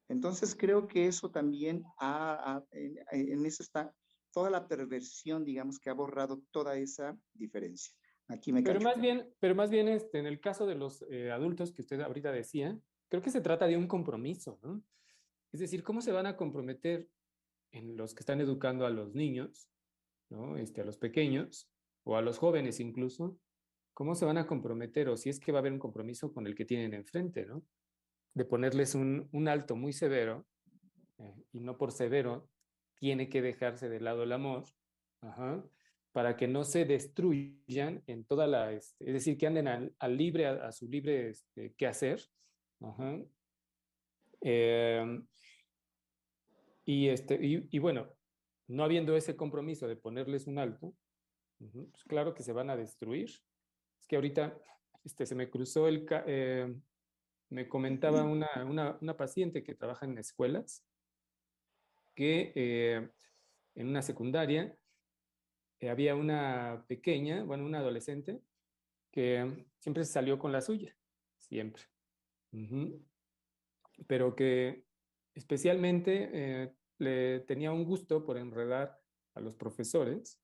[0.09, 3.95] Entonces creo que eso también, ha, en, en, eso está
[4.31, 7.95] toda la perversión, digamos, que ha borrado toda esa diferencia.
[8.29, 11.31] Aquí me pero más bien, pero más bien este, en el caso de los eh,
[11.31, 14.83] adultos que usted ahorita decía, creo que se trata de un compromiso, ¿no?
[15.51, 17.09] Es decir, ¿cómo se van a comprometer
[17.71, 19.67] en los que están educando a los niños,
[20.29, 20.57] ¿no?
[20.57, 21.71] Este, a los pequeños
[22.03, 23.39] o a los jóvenes incluso?
[23.95, 26.45] ¿Cómo se van a comprometer o si es que va a haber un compromiso con
[26.45, 27.63] el que tienen enfrente, ¿no?
[28.35, 30.45] De ponerles un, un alto muy severo
[31.17, 32.47] eh, y no por severo
[32.93, 34.65] tiene que dejarse de lado el amor,
[35.21, 35.63] ajá,
[36.19, 40.47] para que no se destruyan en toda la, este, es decir, que anden al, libre,
[40.47, 42.19] a, su libre este, quehacer.
[42.81, 43.21] Ajá.
[44.41, 45.25] Em,
[46.83, 48.13] y, este, y, bueno,
[48.67, 50.93] no habiendo ese compromiso de ponerles un alto,
[51.57, 53.29] pues claro que se van a destruir.
[53.97, 54.59] Es que ahorita
[55.05, 56.05] este, se me cruzó el...
[56.27, 56.75] Eh,
[57.49, 60.85] me comentaba una, una, una, paciente que trabaja en escuelas
[62.13, 63.09] que eh,
[63.75, 64.75] en una secundaria
[65.79, 68.41] eh, había una pequeña, bueno, una adolescente,
[69.11, 70.95] que siempre salió con la suya,
[71.37, 71.83] siempre.
[74.07, 74.85] Pero que
[75.35, 78.99] especialmente eh, le tenía un gusto por enredar
[79.35, 80.41] a los profesores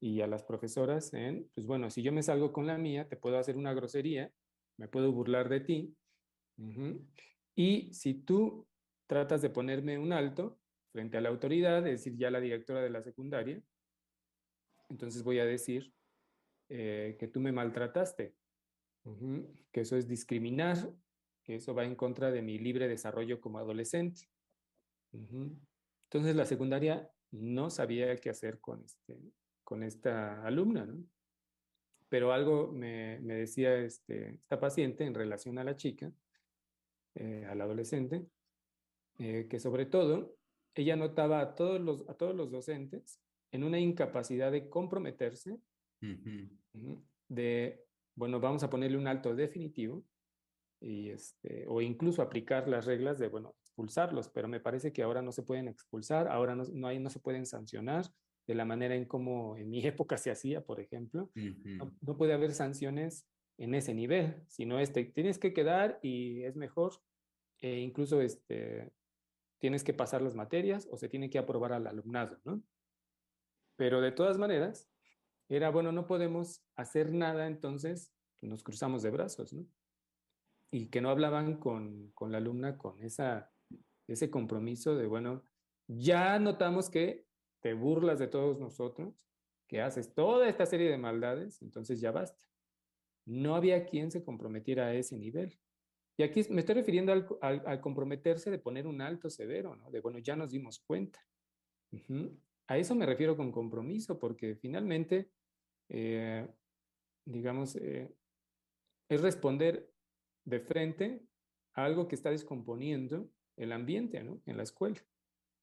[0.00, 3.16] y a las profesoras en, pues bueno, si yo me salgo con la mía, te
[3.16, 4.32] puedo hacer una grosería,
[4.78, 5.96] me puedo burlar de ti.
[7.54, 8.66] Y si tú
[9.06, 10.58] tratas de ponerme un alto
[10.92, 13.62] frente a la autoridad, es decir, ya la directora de la secundaria,
[14.90, 15.92] entonces voy a decir
[16.68, 18.34] eh, que tú me maltrataste,
[19.72, 20.92] que eso es discriminar,
[21.42, 24.28] que eso va en contra de mi libre desarrollo como adolescente.
[25.12, 29.18] Entonces la secundaria no sabía qué hacer con, este,
[29.64, 31.02] con esta alumna, ¿no?
[32.08, 36.12] Pero algo me, me decía este, esta paciente en relación a la chica,
[37.14, 38.26] eh, al adolescente,
[39.18, 40.36] eh, que sobre todo
[40.74, 43.20] ella notaba a todos los, a todos los docentes
[43.52, 45.58] en una incapacidad de comprometerse,
[47.28, 47.84] de,
[48.14, 50.04] bueno, vamos a ponerle un alto definitivo,
[50.82, 55.20] y este, o incluso aplicar las reglas de, bueno, expulsarlos, pero me parece que ahora
[55.20, 58.06] no se pueden expulsar, ahora no, no, hay, no se pueden sancionar
[58.46, 61.30] de la manera en como en mi época se hacía, por ejemplo.
[61.34, 63.26] no, puede haber sanciones
[63.58, 66.92] en ese nivel, sino este, tienes que quedar y es mejor,
[67.58, 68.90] e incluso este,
[69.60, 72.62] tienes que pasar las materias o se tiene que aprobar al alumnado, ¿no?
[73.80, 74.90] Pero de todas maneras,
[75.48, 78.12] era, bueno, no podemos hacer nada, entonces
[78.42, 79.66] nos cruzamos de brazos, ¿no?
[80.70, 83.50] Y que no hablaban con, con la alumna con esa,
[84.06, 85.44] ese compromiso de, bueno,
[85.86, 87.26] ya notamos que
[87.60, 89.26] te burlas de todos nosotros,
[89.66, 92.44] que haces toda esta serie de maldades, entonces ya basta.
[93.24, 95.58] No había quien se comprometiera a ese nivel.
[96.18, 99.90] Y aquí me estoy refiriendo al, al, comprometerse de poner un alto severo, ¿no?
[99.90, 101.24] De, bueno, ya nos dimos cuenta.
[102.70, 105.32] A eso me refiero con compromiso, porque finalmente,
[105.88, 106.46] eh,
[107.24, 108.14] digamos, eh,
[109.08, 109.92] es responder
[110.44, 111.26] de frente
[111.74, 114.40] a algo que está descomponiendo el ambiente, ¿no?
[114.46, 115.04] En la escuela.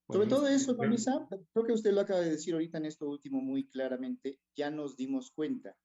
[0.10, 3.40] Sobre todo eso, Marisa, creo que usted lo acaba de decir ahorita en esto último
[3.40, 5.78] muy claramente, ya nos dimos cuenta.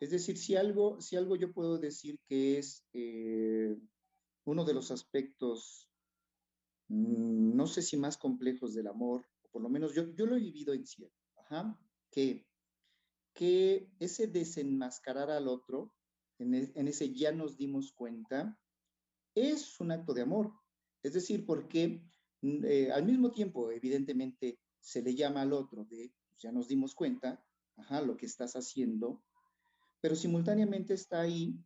[0.00, 3.76] Es decir, si algo, si algo yo puedo decir que es eh,
[4.46, 5.90] uno de los aspectos,
[6.88, 10.40] mm, no sé si más complejos del amor, por lo menos yo, yo lo he
[10.40, 11.16] vivido en cierto,
[12.10, 12.46] que,
[13.32, 15.94] que ese desenmascarar al otro,
[16.38, 18.60] en, e, ese ya nos dimos cuenta,
[19.34, 20.52] es un acto de amor.
[21.02, 22.04] Es decir, porque
[22.42, 26.68] mm, eh, al mismo tiempo, evidentemente, se le llama al otro de, pues, ya nos
[26.68, 27.42] dimos cuenta,
[27.78, 29.24] ajá, lo que estás haciendo,
[30.02, 31.58] pero simultáneamente está ahí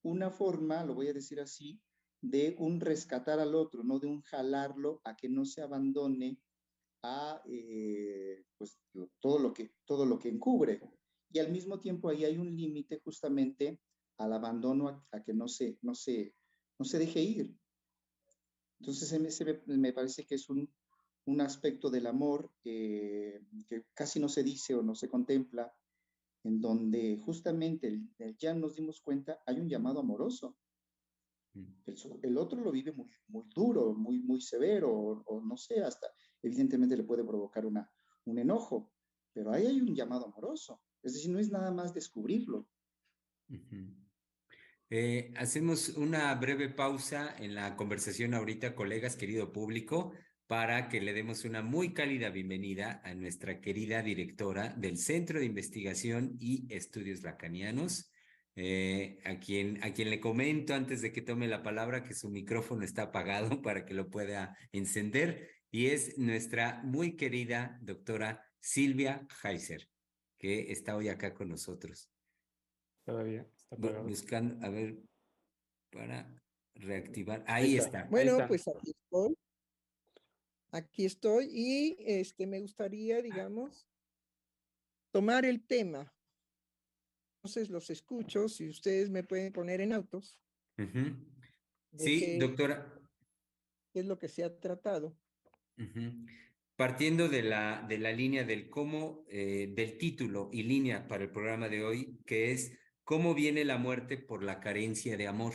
[0.00, 1.78] una forma, lo voy a decir así,
[2.22, 6.40] de un rescatar al otro, no de un jalarlo a que no se abandone
[7.04, 8.78] a eh, pues,
[9.20, 10.80] todo, lo que, todo lo que encubre.
[11.30, 13.78] Y al mismo tiempo ahí hay un límite justamente
[14.18, 16.34] al abandono, a, que no se, no, se,
[16.78, 17.54] no se deje ir.
[18.80, 20.72] Entonces me, parece que es un,
[21.26, 23.40] un aspecto del amor que
[23.92, 25.72] casi no se dice o no se contempla,
[26.44, 28.00] en donde justamente
[28.38, 30.56] ya nos dimos cuenta, hay un llamado amoroso.
[31.54, 31.72] Mm.
[32.22, 36.06] El, otro lo vive muy, muy duro, muy, muy severo, o, no sé, hasta
[36.44, 37.90] evidentemente le puede provocar una,
[38.24, 38.92] un enojo,
[39.32, 40.80] pero ahí hay un llamado amoroso.
[41.02, 42.68] Es decir, no es nada más descubrirlo.
[44.90, 50.12] Eh, hacemos una breve pausa en la conversación ahorita, colegas, querido público,
[50.46, 55.46] para que le demos una muy cálida bienvenida a nuestra querida directora del Centro de
[55.46, 58.12] Investigación y Estudios Lacanianos,
[58.56, 62.30] eh, a, quien, a quien le comento antes de que tome la palabra que su
[62.30, 69.26] micrófono está apagado para que lo pueda encender, y es nuestra muy querida doctora Silvia
[69.42, 69.90] Heiser,
[70.38, 72.08] que está hoy acá con nosotros.
[73.02, 74.04] Todavía está apagado.
[74.04, 75.02] Buscando, a ver,
[75.90, 76.40] para
[76.76, 77.42] reactivar.
[77.48, 78.04] Ahí, está.
[78.04, 79.36] Bueno, pues aquí estoy.
[80.70, 83.84] Aquí estoy y este me gustaría, digamos,
[85.10, 86.14] tomar el tema
[87.38, 90.38] entonces los escucho, si ustedes me pueden poner en autos.
[91.98, 92.96] Sí, doctora.
[93.92, 95.18] ¿Qué es lo que se ha tratado?
[96.76, 101.30] Partiendo de la, de la línea del cómo, eh, del título y línea para el
[101.30, 102.72] programa de hoy, que es
[103.04, 105.54] cómo viene la muerte por la carencia de amor.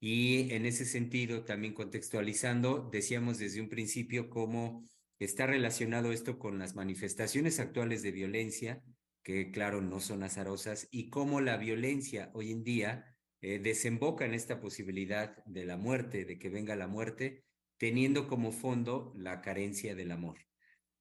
[0.00, 4.84] Y en ese sentido, también contextualizando, decíamos desde un principio cómo
[5.18, 8.82] está relacionado esto con las manifestaciones actuales de violencia
[9.28, 14.32] que claro, no son azarosas, y cómo la violencia hoy en día eh, desemboca en
[14.32, 17.44] esta posibilidad de la muerte, de que venga la muerte,
[17.78, 20.38] teniendo como fondo la carencia del amor.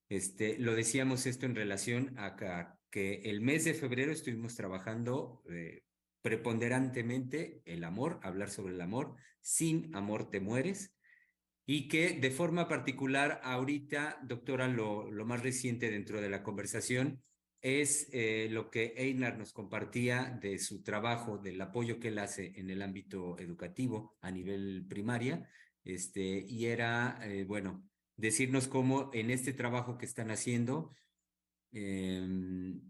[0.10, 5.84] Este, lo decíamos esto en relación a que el mes de febrero estuvimos trabajando eh,
[6.22, 10.94] preponderantemente el amor, hablar sobre el amor, sin amor te mueres,
[11.66, 17.22] y que de forma particular ahorita, doctora, lo, más reciente dentro de la conversación
[17.62, 22.54] es eh, lo que Einar nos compartía de su trabajo, del apoyo que él hace
[22.56, 25.50] en el ámbito educativo a nivel primaria,
[25.92, 27.84] este, y era, eh, bueno,
[28.16, 30.92] decirnos cómo en este trabajo que están haciendo,
[31.72, 32.82] em,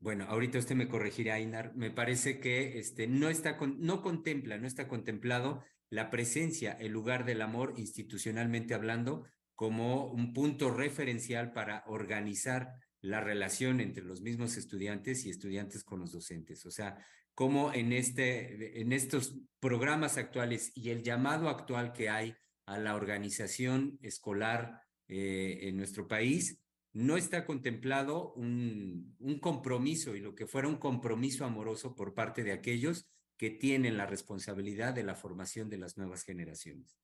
[0.00, 4.66] bueno, ahorita usted me corregirá, Einar, me parece que este, no, está no contempla, no
[4.66, 11.82] está contemplado la presencia, el lugar del amor institucionalmente hablando, como un punto referencial para
[11.86, 16.64] organizar la relación entre los mismos estudiantes y estudiantes con los docentes.
[16.66, 17.04] O sea,
[17.38, 22.34] cómo en, este, en estos programas actuales y el llamado actual que hay
[22.66, 26.60] a la organización escolar eh, en nuestro país,
[26.92, 32.42] no está contemplado un, un compromiso y lo que fuera un compromiso amoroso por parte
[32.42, 36.98] de aquellos que tienen la responsabilidad de la formación de las nuevas generaciones.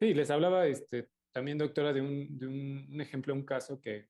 [0.00, 4.08] Sí, les hablaba este, también, doctora, de un, de un, ejemplo, un caso que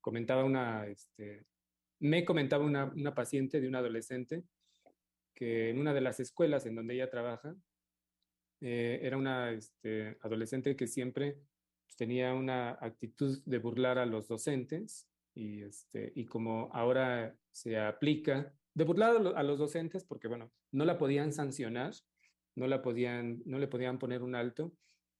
[0.00, 1.46] comentaba una, este,
[2.00, 4.44] me comentaba una, paciente de un adolescente
[5.34, 7.56] que en una de las escuelas en donde ella trabaja,
[8.60, 11.38] eh, era una este, adolescente que siempre
[11.84, 17.78] pues, tenía una actitud de burlar a los docentes y, este, y como ahora se
[17.78, 21.94] aplica, de burlar a los docentes porque, bueno, no la podían sancionar,
[22.56, 24.72] no, la podían, no le podían poner un alto,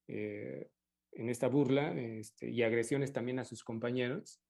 [0.09, 0.71] eh,
[1.13, 4.41] en esta burla este, y agresiones también a sus compañeros,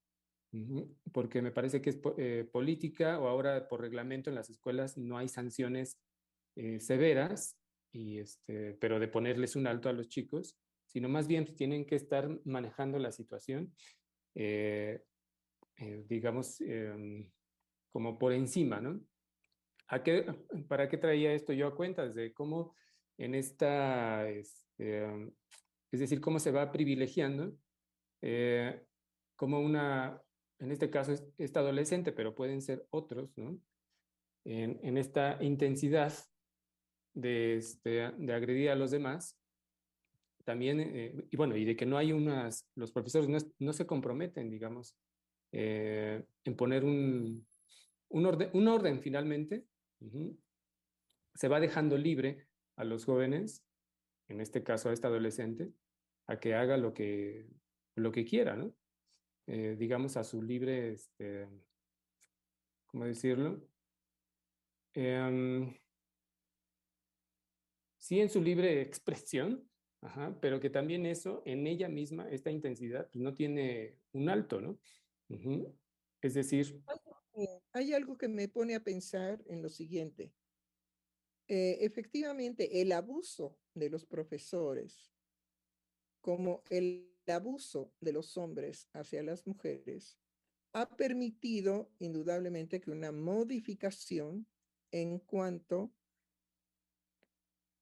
[1.13, 5.19] porque me parece que es eh, política o ahora por reglamento en las escuelas no
[5.19, 6.01] hay sanciones
[6.57, 7.59] eh, severas,
[7.93, 11.97] y este, pero de ponerles un alto a los chicos, sino más bien tienen que
[11.97, 13.75] estar manejando la situación,
[14.35, 15.03] eh,
[16.07, 17.31] digamos, em,
[17.93, 19.01] como por encima, ¿no?
[19.89, 20.25] ¿A qué,
[20.69, 22.09] ¿Para qué traía esto yo a cuenta?
[22.09, 22.75] De cómo
[23.19, 25.07] en esta este,
[25.95, 27.57] es decir, cómo se va privilegiando
[28.21, 28.85] eh,
[29.37, 30.21] como una,
[30.59, 33.59] en este caso es esta adolescente, pero pueden ser otros, ¿no?
[34.47, 36.13] En, esta intensidad
[37.15, 39.39] de, este, de agredir a los demás,
[40.45, 43.29] también, eh, y bueno, y de que no hay unas, los profesores
[43.59, 44.95] no, se comprometen, digamos,
[45.53, 47.47] eh, en poner un,
[48.09, 49.65] un, orden, orden finalmente,
[51.35, 52.47] se va dejando libre
[52.77, 53.65] a los jóvenes,
[54.29, 55.73] en este caso a esta adolescente,
[56.27, 57.47] a que haga lo que,
[57.97, 58.75] lo que quiera, ¿no?
[59.47, 61.47] Eh, digamos, a su libre, este,
[62.87, 63.69] ¿cómo decirlo?
[64.95, 65.75] Em,
[67.99, 69.69] sí, en su libre expresión,
[70.41, 74.79] pero que también eso, en ella misma, esta intensidad, pues, no tiene un alto, ¿no?
[76.21, 76.83] Es decir...
[77.73, 80.33] Hay algo que me pone a pensar en lo siguiente.
[81.49, 85.13] Eh, efectivamente, el abuso de los profesores
[86.21, 90.19] como el abuso de los hombres hacia las mujeres
[90.73, 94.47] ha permitido indudablemente que una modificación
[94.91, 95.93] en cuanto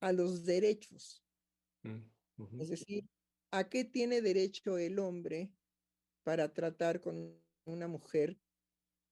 [0.00, 1.24] a los derechos.
[1.82, 3.08] Mm, es decir,
[3.50, 5.52] ¿a qué tiene derecho el hombre
[6.22, 8.38] para tratar con una mujer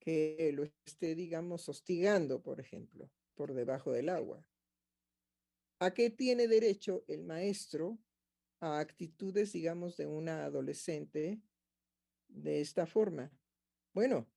[0.00, 4.44] que lo esté, digamos, hostigando, por ejemplo, por debajo del agua.
[5.78, 7.98] ¿A qué tiene derecho el maestro
[8.60, 11.40] a actitudes, digamos, de una adolescente
[12.28, 13.32] de esta forma?
[13.92, 14.30] Bueno,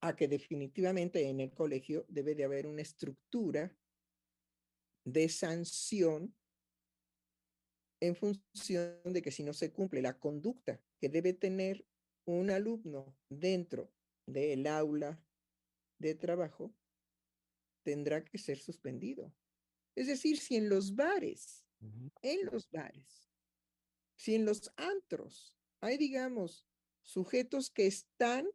[0.00, 3.76] a que definitivamente en el colegio debe de haber una estructura
[5.04, 6.34] de sanción
[8.00, 11.86] en función de que si no se cumple la conducta que debe tener
[12.26, 13.92] un alumno dentro
[14.26, 15.22] del aula
[15.98, 16.74] de trabajo,
[17.84, 19.32] tendrá que ser suspendido.
[19.94, 21.64] Es decir, si en los bares,
[22.22, 23.25] en los bares,
[24.16, 26.66] si en los antros hay, digamos,
[27.02, 28.48] sujetos que están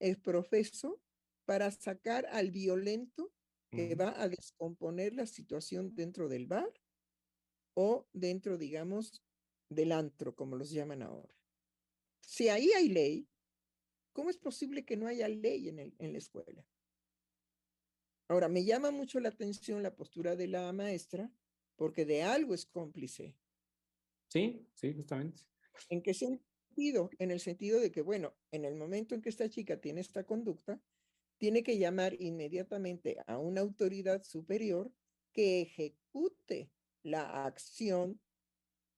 [0.00, 1.00] el profeso
[1.44, 3.32] para sacar al violento
[3.70, 6.72] que va a descomponer la situación dentro del bar
[7.74, 9.22] o dentro, digamos,
[9.68, 11.34] del antro, como los llaman ahora.
[12.20, 13.28] Si ahí hay ley,
[14.12, 16.64] ¿cómo es posible que no haya ley en, el, en la escuela?
[18.28, 21.30] Ahora, me llama mucho la atención la postura de la maestra,
[21.76, 23.36] porque de algo es cómplice.
[24.28, 25.42] Sí, sí, justamente.
[25.88, 27.10] ¿En qué sentido?
[27.18, 30.24] En el sentido de que, bueno, en el momento en que esta chica tiene esta
[30.24, 30.82] conducta,
[31.38, 34.92] tiene que llamar inmediatamente a una autoridad superior
[35.32, 36.72] que ejecute
[37.02, 38.22] la acción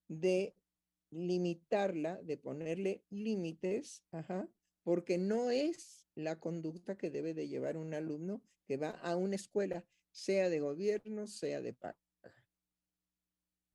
[0.09, 0.57] de
[1.11, 4.05] limitarla, de ponerle límites,
[4.85, 9.37] porque no es la conducta que debe de llevar un alumno que va a una
[9.37, 12.06] escuela, sea de gobierno, sea de paga.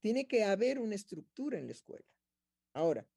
[0.01, 2.05] Tiene que haber una estructura en la escuela.
[2.73, 3.07] Ahora,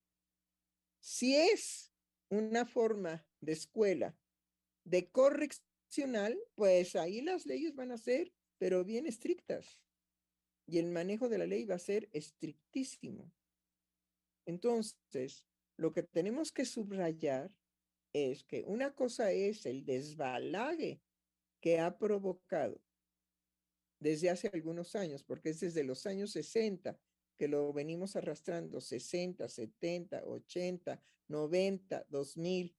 [1.00, 1.92] si es
[2.30, 4.16] una forma de escuela
[4.84, 9.80] de correccional, pues ahí las leyes van a ser, pero bien estrictas.
[10.66, 13.32] Y el manejo de la ley va a ser estrictísimo.
[14.46, 15.44] Entonces,
[15.76, 17.50] lo que tenemos que subrayar
[18.12, 21.00] es que una cosa es el desbalague
[21.60, 22.80] que ha provocado
[24.04, 27.00] desde hace algunos años, porque es desde los años 60
[27.38, 32.76] que lo venimos arrastrando, 60, 70, 80, 90, 2000,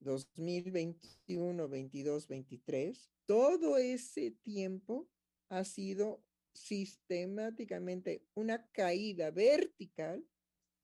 [0.00, 5.06] 2021, 22, 23, todo ese tiempo
[5.50, 10.26] ha sido sistemáticamente una caída vertical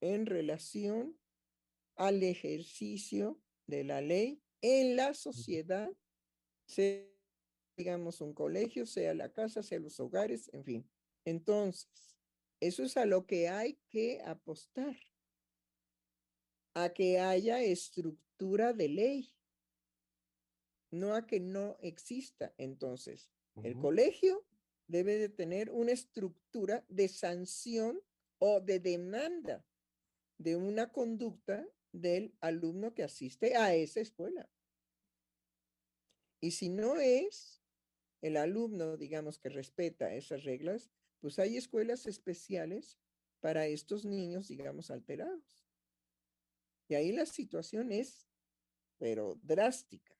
[0.02, 1.18] en relación
[1.96, 5.90] al ejercicio de la ley en la sociedad,
[7.82, 10.90] digamos, un colegio, sea la casa, sea los hogares, en fin.
[11.24, 12.16] Entonces,
[12.60, 14.96] eso es a lo que hay que apostar,
[16.74, 19.34] a que haya estructura de ley,
[20.92, 22.54] no a que no exista.
[22.56, 23.32] Entonces,
[23.64, 24.46] el colegio
[24.86, 28.00] debe de tener una estructura de sanción
[28.38, 29.66] o de demanda
[30.38, 34.48] de una conducta del alumno que asiste a esa escuela.
[36.40, 37.61] Y si no es
[38.22, 42.98] el alumno, digamos, que respeta esas reglas, pues hay escuelas especiales
[43.40, 45.66] para estos niños, digamos, alterados.
[46.88, 48.28] Y ahí la situación es,
[48.98, 50.16] pero drástica.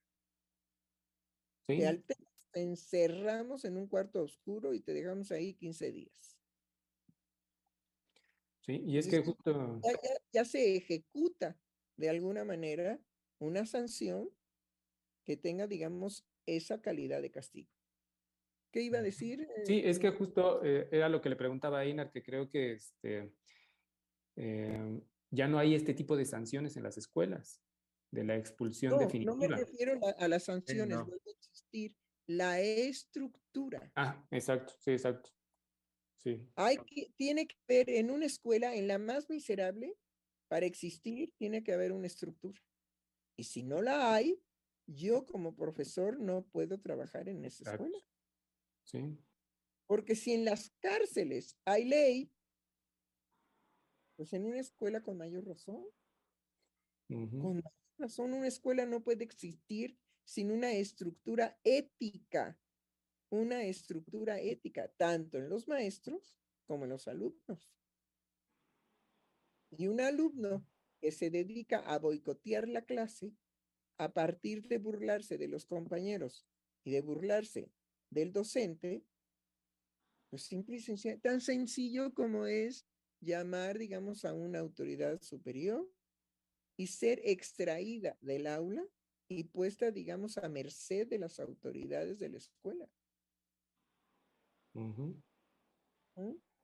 [1.68, 1.78] Sí.
[1.78, 2.16] Te,
[2.55, 6.38] encerramos en un cuarto oscuro y te dejamos ahí 15 días.
[8.61, 9.80] Sí, y es que justo...
[10.32, 11.59] Ya, se ejecuta
[11.96, 13.00] de alguna manera
[13.38, 14.30] una sanción
[15.24, 17.70] que tenga, digamos, esa calidad de castigo.
[18.72, 19.46] ¿Qué iba a decir?
[19.64, 22.72] Sí, es que justo eh, era lo que le preguntaba a Inar, que creo que
[22.72, 23.30] este,
[24.36, 25.00] eh,
[25.30, 27.62] ya no hay este tipo de sanciones en las escuelas,
[28.10, 29.32] de la expulsión definitiva.
[29.32, 31.02] No me refiero a, las sanciones, no.
[31.02, 31.94] a existir
[32.26, 33.92] la estructura.
[33.94, 35.30] Ah, exacto, sí, exacto.
[36.16, 36.48] Sí.
[36.54, 39.98] Hay que, tiene que haber en una escuela, en la más miserable,
[40.48, 42.60] para existir, tiene que haber una estructura.
[43.36, 44.40] Y si no la hay,
[44.86, 47.98] yo como profesor no puedo trabajar en esa escuela.
[48.93, 49.18] Sí.
[49.86, 52.30] Porque si en las cárceles hay ley,
[54.16, 55.84] pues en una escuela con mayor razón.
[57.09, 62.59] Con mayor razón, una escuela no puede existir sin una estructura ética
[63.32, 66.36] una estructura ética, tanto en los maestros
[66.66, 67.72] como en los alumnos.
[69.70, 70.66] Y un alumno
[71.01, 73.32] que se dedica a boicotear la clase
[73.97, 76.47] a partir de burlarse de los compañeros
[76.84, 77.70] y de burlarse
[78.12, 79.04] del docente,
[80.30, 82.86] pues simple y sencillo, tan sencillo como es
[83.20, 85.90] llamar, digamos, a una autoridad superior
[86.76, 88.84] y ser extraída del aula
[89.28, 92.88] y puesta, digamos, a merced de las autoridades de la escuela.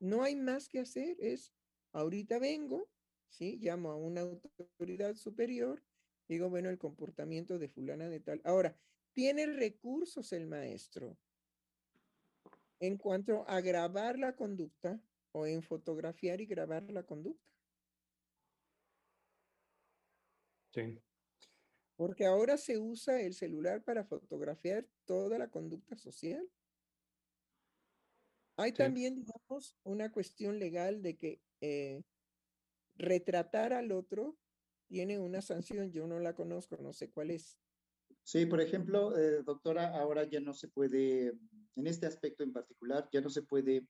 [0.01, 1.53] No hay más que hacer, es
[1.93, 2.89] ahorita vengo,
[3.29, 3.59] ¿sí?
[3.61, 5.83] Llamo a una autoridad superior
[6.29, 8.41] Digo, bueno, el comportamiento de fulana de tal.
[8.45, 8.77] Ahora,
[9.15, 11.17] tiene recursos el maestro
[12.81, 15.03] en cuanto a grabar la conducta
[15.33, 17.53] o en fotografiar y grabar la conducta.
[20.75, 20.99] Sí.
[21.99, 26.49] Porque ahora se usa el celular para fotografiar toda la conducta social.
[28.57, 28.77] Hay Sí.
[28.77, 32.05] también, digamos, una cuestión legal de que eh,
[32.97, 34.41] retratar al otro
[34.89, 35.93] tiene una sanción.
[35.93, 37.61] Yo no la conozco, no sé cuál es.
[38.31, 41.29] Sí, por ejemplo, eh, doctora, ahora ya no se puede,
[41.77, 43.89] en este aspecto en particular, ya no se puede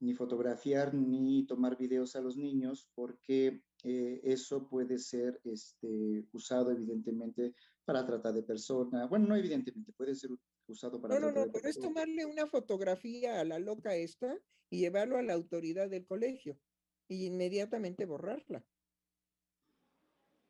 [0.00, 6.70] ni fotografiar ni tomar videos a los niños porque eh, eso puede ser este, usado
[6.70, 7.54] evidentemente
[7.86, 9.06] para trata de persona.
[9.06, 10.32] Bueno, no evidentemente, puede ser
[10.66, 13.94] usado para No, no, trata no, de pero es tomarle una fotografía a la loca
[13.96, 14.38] esta
[14.70, 16.60] y llevarlo a la autoridad del colegio
[17.08, 18.66] y inmediatamente borrarla.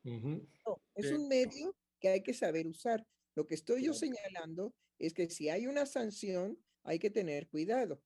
[0.05, 0.49] Ujú.
[0.67, 1.17] No, es Sí.
[1.17, 3.07] un medio que hay que saber usar.
[3.35, 8.03] Lo que estoy yo señalando es que si hay una sanción, hay que tener cuidado.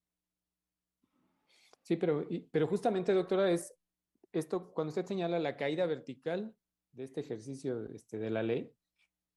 [1.83, 3.75] Sí, pero, pero justamente, doctora, es
[4.33, 6.55] esto, cuando usted señala la caída vertical
[6.93, 8.73] de este ejercicio este, de la ley,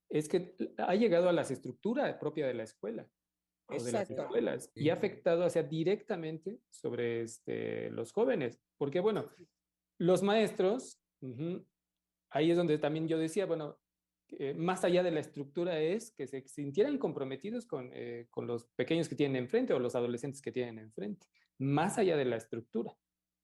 [0.08, 3.08] es que ha llegado a las estructuras propia de la escuela
[3.66, 4.22] o de las Exacto.
[4.22, 8.60] escuelas y ha afectado hacia directamente sobre este, los jóvenes.
[8.76, 9.30] Porque, bueno,
[9.98, 11.00] los maestros,
[12.30, 13.79] ahí es donde también yo decía, bueno,
[14.38, 18.66] eh, más allá de la estructura es que se sintieran comprometidos con, eh, con los
[18.76, 21.26] pequeños que tienen enfrente o los adolescentes que tienen enfrente,
[21.58, 22.96] más allá de la estructura.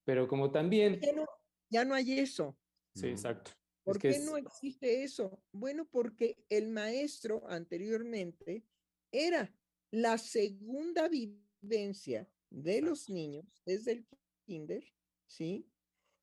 [0.05, 1.27] Pero como también, Ya no,
[1.71, 2.59] ya no hay eso.
[2.95, 3.53] sí, exacto.
[3.85, 5.43] ¿Por es qué es- no existe eso?
[5.53, 8.65] Bueno, porque el maestro anteriormente
[9.13, 9.55] era
[9.93, 14.07] la segunda vivencia de los niños desde el
[14.47, 14.85] kinder,
[15.29, 15.71] ¿sí?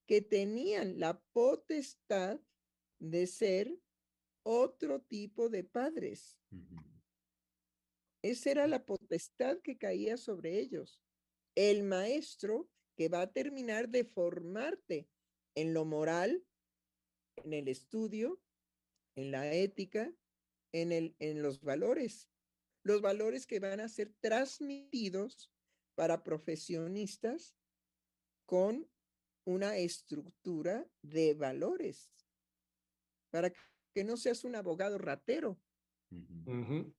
[0.07, 2.39] Que tenían la potestad
[2.99, 3.79] de ser
[4.43, 6.37] otro tipo de padres.
[8.21, 11.01] Esa era la potestad que caía sobre ellos.
[11.55, 15.09] El maestro que va a terminar de formarte
[15.55, 16.45] en lo moral,
[17.35, 18.41] en el estudio,
[19.15, 20.13] en la ética,
[20.71, 22.29] en, el, en los valores.
[22.83, 25.51] Los valores que van a ser transmitidos
[25.95, 27.55] para profesionistas
[28.45, 28.89] con
[29.45, 32.11] una estructura de valores.
[33.31, 33.53] Para
[33.93, 35.61] que no seas un abogado ratero,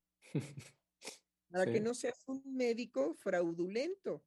[1.50, 4.24] para que no seas un médico fraudulento.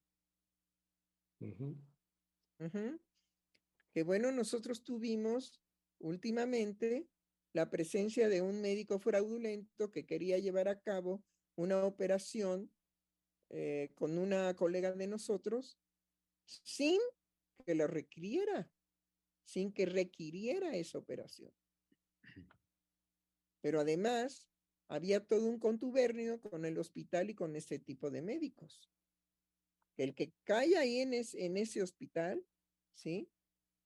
[3.93, 5.61] Que bueno, nosotros tuvimos
[5.99, 7.07] últimamente
[7.53, 11.23] la presencia de un médico fraudulento que quería llevar a cabo
[11.55, 12.71] una operación
[13.49, 15.79] eh, con una colega de nosotros
[16.45, 16.99] sin
[17.65, 18.69] que lo requiriera,
[19.43, 21.51] sin que requiriera esa operación.
[23.61, 24.47] Pero además
[24.87, 28.91] había todo un contubernio con el hospital y con este tipo de médicos.
[29.97, 32.47] El que cae ahí en, es- en ese hospital,
[32.93, 33.31] ¿sí?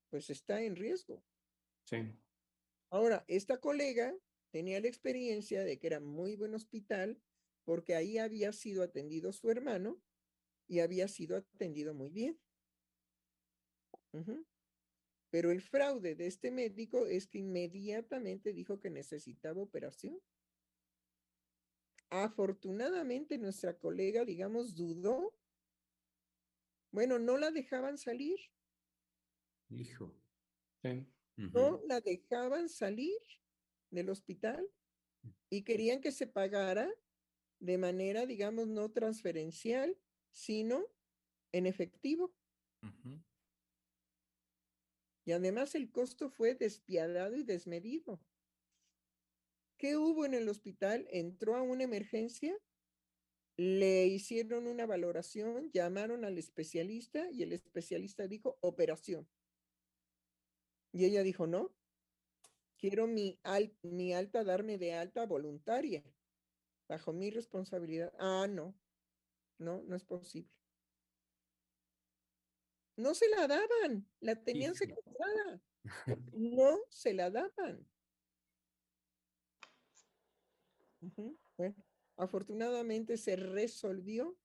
[0.09, 1.26] Pues está en riesgo.
[1.86, 1.97] Sí.
[2.89, 4.17] Ahora, esta colega
[4.51, 7.24] tenía la experiencia de que era muy buen hospital
[7.63, 10.03] porque ahí había sido atendido su hermano
[10.67, 12.41] y había sido atendido muy bien.
[15.32, 20.19] Pero el fraude de este médico es que inmediatamente dijo que necesitaba operación.
[22.09, 25.34] Afortunadamente nuestra colega, digamos, dudó.
[26.91, 28.38] Bueno, no la dejaban salir,
[29.69, 30.13] Hijo.
[30.84, 31.07] Sí.
[31.38, 33.17] no la dejaban salir
[33.89, 34.69] del hospital
[35.49, 36.91] y querían que se pagara
[37.59, 39.97] de manera, digamos, no transferencial,
[40.34, 40.86] sino
[41.53, 42.34] en efectivo.
[45.32, 48.19] Y además el costo fue despiadado y desmedido.
[49.77, 51.07] ¿Qué hubo en el hospital?
[51.09, 52.53] Entró a una emergencia,
[53.55, 59.25] le hicieron una valoración, llamaron al especialista y el especialista dijo operación.
[60.91, 61.71] Y ella dijo, no,
[62.77, 63.39] quiero mi,
[63.84, 66.03] mi alta, darme de alta voluntaria,
[66.89, 68.11] bajo mi responsabilidad.
[68.19, 68.75] Ah, no,
[69.59, 70.61] no, no es posible.
[72.98, 75.62] No se la daban, la tenían secuestrada.
[76.36, 77.88] No se la daban.
[81.58, 81.76] Bueno,
[82.18, 84.38] afortunadamente se resolvió.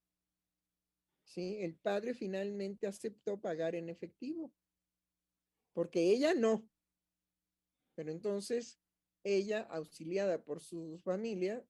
[1.24, 4.54] Sí, el padre finalmente aceptó pagar en efectivo,
[5.74, 6.70] porque ella no.
[7.94, 8.78] Pero entonces
[9.24, 11.66] ella, auxiliada por su familia,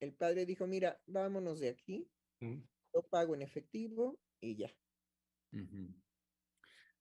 [0.00, 2.10] el padre dijo, mira, vámonos de aquí,
[2.40, 2.62] Mm.
[2.92, 4.74] yo pago en efectivo y ya.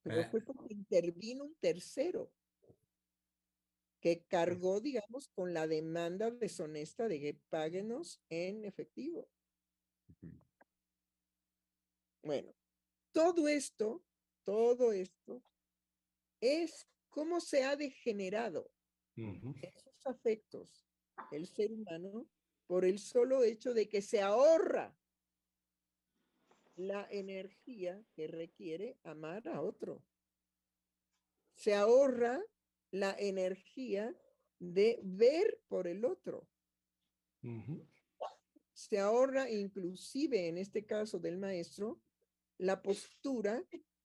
[0.04, 0.28] Pero Ah.
[0.30, 2.32] fue porque intervino un tercero.
[4.02, 9.30] que cargó, digamos, con la demanda deshonesta de que páguenos en efectivo.
[12.22, 12.54] Bueno,
[13.14, 14.04] todo esto,
[14.44, 15.42] todo esto
[16.42, 18.74] es cómo se ha degenerado
[19.16, 20.86] esos afectos
[21.32, 22.28] el ser humano
[22.68, 24.98] por el solo hecho de que se ahorra
[26.76, 30.04] la energía que requiere amar a otro.
[31.56, 32.42] Se ahorra
[32.92, 34.16] la energía
[34.60, 36.48] de ver por el otro.
[38.74, 42.02] Se ahorra inclusive en este caso del maestro
[42.58, 43.64] la postura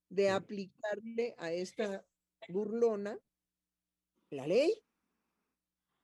[0.08, 2.04] de aplicarle a esta
[2.48, 3.18] burlona
[4.30, 4.72] la ley.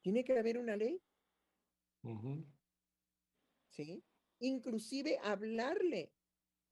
[0.02, 1.02] Tiene que haber una ley.
[3.70, 4.04] ¿Sí?
[4.40, 6.13] Inclusive hablarle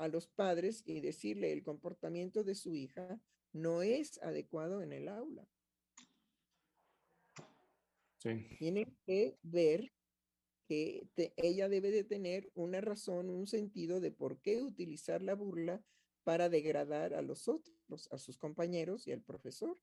[0.03, 3.21] a los padres y decirle el comportamiento de su hija
[3.53, 5.47] no es adecuado en el aula.
[8.19, 8.57] Sí.
[8.59, 9.93] Tienen que ver
[10.67, 15.85] que ella debe de tener una razón, un sentido de por qué utilizar la burla
[16.25, 19.79] para degradar a los otros, a sus compañeros y al profesor.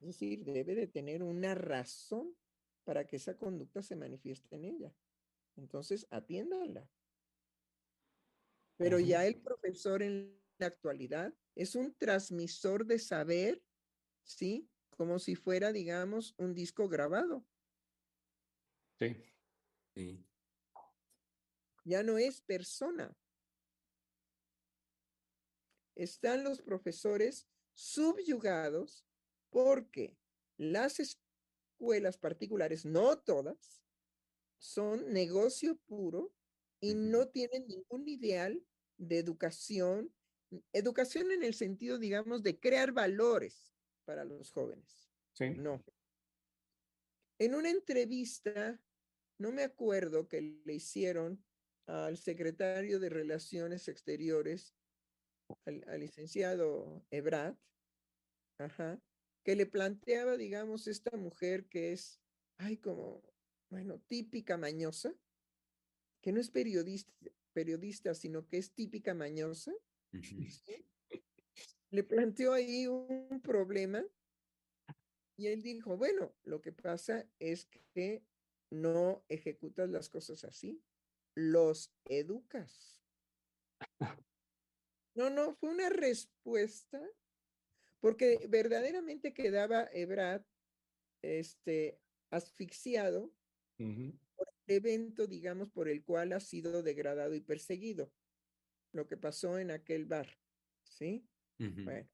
[0.00, 2.34] Es decir, debe de tener una razón
[2.84, 4.94] para que esa conducta se manifieste en ella.
[5.56, 6.88] Entonces, atiéndala.
[8.80, 13.62] Pero ya el profesor en la actualidad es un transmisor de saber,
[14.22, 14.70] ¿sí?
[14.96, 17.46] Como si fuera, digamos, un disco grabado.
[18.98, 19.22] Sí.
[19.94, 20.26] Sí.
[21.84, 23.14] Ya no es persona.
[25.94, 29.06] Están los profesores subyugados
[29.50, 30.16] porque
[30.56, 33.82] las escuelas particulares, no todas,
[34.58, 36.34] son negocio puro
[36.80, 38.66] y no tienen ningún ideal
[39.00, 40.14] de educación,
[40.72, 43.74] educación en el sentido, digamos, de crear valores
[44.04, 45.10] para los jóvenes.
[45.32, 45.50] Sí.
[45.50, 45.82] No.
[47.38, 48.78] En una entrevista,
[49.38, 51.42] no me acuerdo que le hicieron
[51.86, 54.76] al secretario de Relaciones Exteriores,
[55.64, 57.58] al, al licenciado Ebrat,
[58.58, 59.02] ajá,
[59.42, 62.20] que le planteaba, digamos, esta mujer que es,
[62.58, 63.22] ay, como,
[63.70, 65.14] bueno, típica mañosa,
[66.20, 67.10] que no es periodista,
[67.52, 69.72] periodista sino que es típica mañosa.
[71.90, 74.04] Le planteó ahí un problema
[75.36, 78.22] y él dijo, bueno, lo que pasa es que
[78.70, 80.82] no ejecutas las cosas así,
[81.34, 83.00] los educas.
[85.14, 87.02] No, no, fue una respuesta
[88.00, 90.42] porque verdaderamente quedaba Ebrad
[91.22, 91.98] este,
[92.30, 93.32] asfixiado
[94.40, 98.10] por el evento, digamos, por el cual ha sido degradado y perseguido,
[98.92, 100.38] lo que pasó en aquel bar,
[100.82, 101.26] ¿sí?
[101.58, 102.08] Bueno,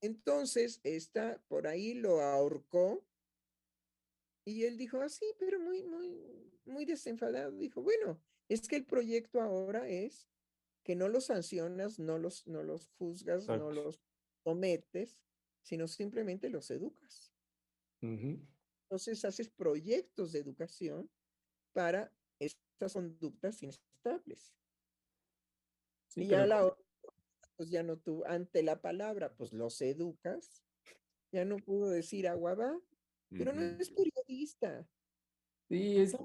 [0.00, 3.06] entonces, esta por ahí lo ahorcó
[4.44, 8.84] y él dijo así, ah, pero muy, muy, muy desenfadado, dijo, bueno, es que el
[8.84, 10.28] proyecto ahora es
[10.82, 14.02] que no los sancionas, no los, no los juzgas, no los
[14.42, 15.20] cometes,
[15.62, 17.32] sino simplemente los educas.
[18.00, 21.08] Entonces haces proyectos de educación
[21.72, 24.54] para estas conductas inestables.
[26.16, 26.84] y ya la otra,
[27.56, 30.62] pues ya no tú, ante la palabra, pues los educas,
[31.32, 32.80] ya no pudo decir agua va,
[33.30, 34.86] pero no es periodista.
[35.68, 36.16] Sí, es,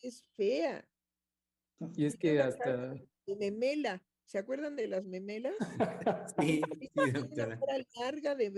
[0.00, 0.88] es fea.
[1.96, 2.94] Y es que hasta...
[3.26, 5.54] memela, ¿Se acuerdan de las memelas?
[6.40, 6.62] sí,
[6.94, 8.50] Una larga de,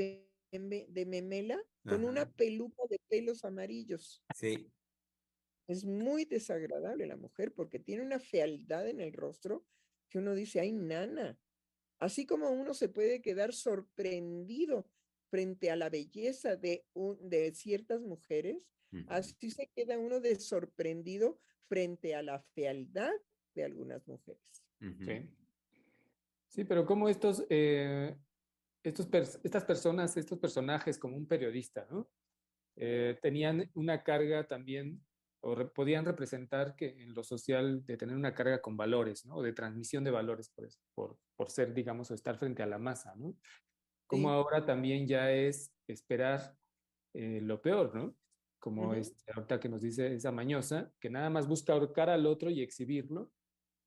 [0.50, 1.58] de memela
[1.88, 4.22] con una peluca de pelos amarillos.
[4.36, 4.70] Sí.
[5.72, 9.66] Es muy desagradable la mujer porque tiene una fealdad en el rostro
[10.08, 11.38] que uno dice, ay, nana.
[11.98, 14.90] Así como uno se puede quedar sorprendido
[15.30, 16.84] frente a la belleza de,
[17.20, 18.68] de ciertas mujeres,
[19.06, 23.12] así se queda uno de sorprendido frente a la fealdad
[23.54, 24.62] de algunas mujeres.
[24.78, 25.30] Sí.
[26.48, 28.14] Sí, pero como estos, eh,
[28.82, 29.08] estos
[29.42, 32.10] estas personas, estos personajes como un periodista, ¿no?
[32.76, 35.02] Eh, tenían una carga también,
[35.42, 39.36] o podían representar que en lo social de tener una carga con valores, ¿no?
[39.36, 42.78] O de transmisión de valores por, por, por ser, digamos, o estar frente a la
[42.78, 43.36] masa, ¿no?
[44.06, 46.56] Como ahora también ya es esperar
[47.14, 48.14] eh, lo peor, ¿no?
[48.58, 52.50] Como este, ahorita que nos dice esa mañosa, que nada más busca ahorcar al otro
[52.50, 53.30] y exhibirlo.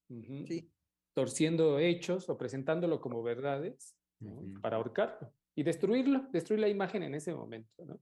[0.08, 0.72] Sí
[1.16, 3.96] torciendo hechos o presentándolo como verdades
[4.62, 7.86] para ahorcarlo y destruirlo, destruir la imagen en ese momento.
[7.86, 8.00] ¿no?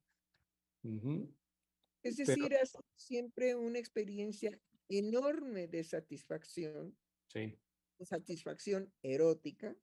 [2.04, 6.97] Es decir, es siempre una experiencia enorme de satisfacción,
[7.28, 7.58] sí.
[8.01, 9.76] satisfacción erótica,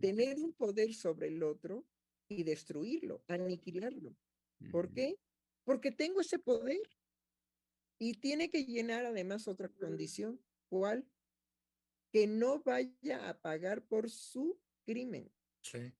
[0.00, 1.86] tener un poder sobre el otro
[2.28, 4.16] y destruirlo, aniquilarlo.
[4.70, 5.18] ¿Por qué?
[5.64, 6.80] Porque tengo ese poder.
[7.98, 10.40] Y tiene que llenar además otra condición.
[10.68, 11.06] ¿Cuál?
[12.12, 15.30] Que no vaya a pagar por su crimen.
[15.62, 15.92] Sí.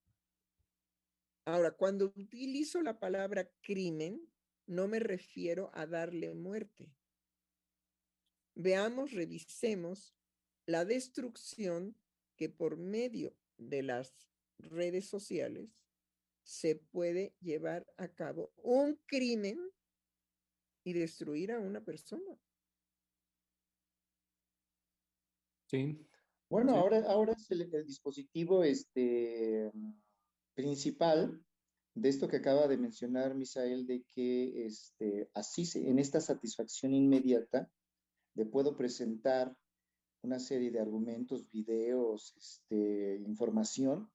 [1.45, 4.27] Ahora, cuando utilizo la palabra crimen,
[4.71, 6.95] no me refiero a darle muerte.
[8.55, 10.15] Veamos, revisemos
[10.65, 11.97] la destrucción
[12.37, 15.71] que por medio de las redes sociales
[16.45, 19.59] se puede llevar a cabo un crimen
[20.85, 22.39] y destruir a una persona.
[25.67, 26.07] Sí.
[26.49, 26.79] Bueno, Sí.
[26.79, 29.73] ahora, ahora es el, el dispositivo este,
[30.55, 31.45] principal
[31.95, 37.71] de esto que acaba de mencionar Misael, de que este, así en esta satisfacción inmediata
[38.35, 39.55] le puedo presentar
[40.23, 44.11] una serie de argumentos, videos, este, información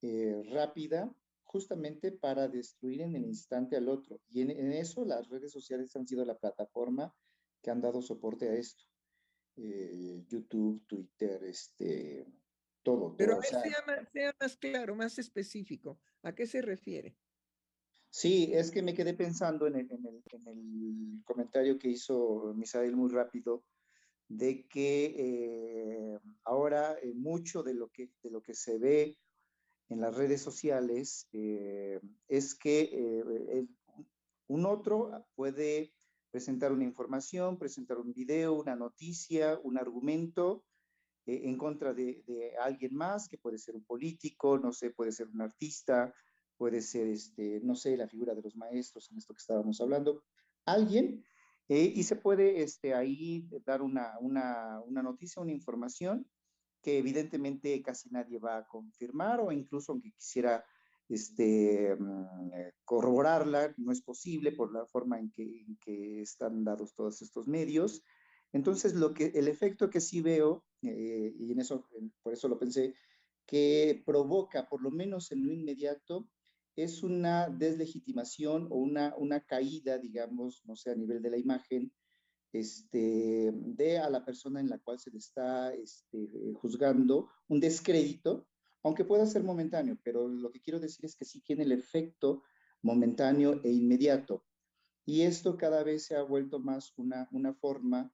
[0.00, 1.14] eh, rápida,
[1.44, 4.20] justamente para destruir en el instante al otro.
[4.30, 7.14] Y en, en eso las redes sociales han sido la plataforma
[7.62, 8.84] que han dado soporte a esto.
[9.56, 12.26] Eh, YouTube, Twitter, este,
[12.82, 13.36] todo, Pero todo.
[13.36, 16.00] a o ver, sea, sea más, sea más claro, más específico.
[16.22, 17.16] ¿A qué se refiere?
[18.10, 22.52] Sí, es que me quedé pensando en el, en el, en el comentario que hizo
[22.54, 23.64] Misael muy rápido,
[24.28, 29.18] de que eh, ahora eh, mucho de lo que, de lo que se ve
[29.88, 33.68] en las redes sociales eh, es que eh, el-
[34.48, 35.94] un otro puede
[36.30, 40.64] presentar una información, presentar un video, una noticia, un argumento
[41.26, 45.28] eh, en contra de, alguien más, que puede ser un político, no sé, puede ser
[45.28, 46.12] un artista,
[46.56, 50.24] puede ser, este, no sé, la figura de los maestros en esto que estábamos hablando,
[50.64, 51.24] alguien,
[51.68, 56.26] eh, y se puede este, ahí dar una, una, una noticia, una información
[56.82, 60.64] que evidentemente casi nadie va a confirmar o incluso aunque quisiera
[61.08, 67.22] este, mm, eh, corroborarla, no es posible por la forma en que están dados todos
[67.22, 68.02] estos medios.
[68.52, 71.88] Entonces, lo que, el efecto que sí veo, eh, y en eso,
[72.22, 72.94] por eso lo pensé,
[73.46, 76.28] que provoca, por lo menos en lo inmediato,
[76.76, 81.92] es una deslegitimación o una, una caída, digamos, no sé, a nivel de la imagen,
[82.52, 88.46] este, de a la persona en la cual se le está este, juzgando, un descrédito,
[88.82, 92.42] aunque pueda ser momentáneo, pero lo que quiero decir es que sí tiene el efecto
[92.82, 94.44] momentáneo e inmediato.
[95.04, 98.12] Y esto cada vez se ha vuelto más una, una forma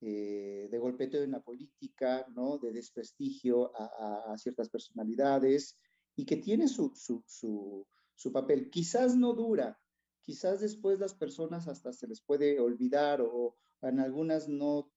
[0.00, 2.58] eh, de golpeteo en la política, ¿no?
[2.58, 5.78] de desprestigio a, a- a ciertas personalidades
[6.16, 8.70] y que tiene su, su, su, su papel.
[8.70, 9.78] Quizás no dura,
[10.22, 14.90] quizás después las personas hasta se les puede olvidar o en algunas no,